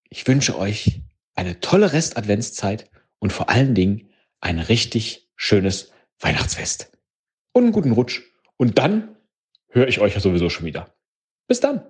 ich 0.08 0.26
wünsche 0.26 0.58
euch 0.58 1.00
eine 1.34 1.60
tolle 1.60 1.92
Rest-Adventszeit 1.92 2.90
und 3.18 3.32
vor 3.32 3.48
allen 3.48 3.74
Dingen 3.74 4.10
ein 4.40 4.58
richtig 4.58 5.30
schönes 5.36 5.92
Weihnachtsfest. 6.18 6.92
Und 7.52 7.64
einen 7.64 7.72
guten 7.72 7.92
Rutsch. 7.92 8.22
Und 8.56 8.78
dann 8.78 9.16
höre 9.68 9.88
ich 9.88 10.00
euch 10.00 10.14
ja 10.14 10.20
sowieso 10.20 10.50
schon 10.50 10.66
wieder. 10.66 10.94
Bis 11.46 11.60
dann. 11.60 11.84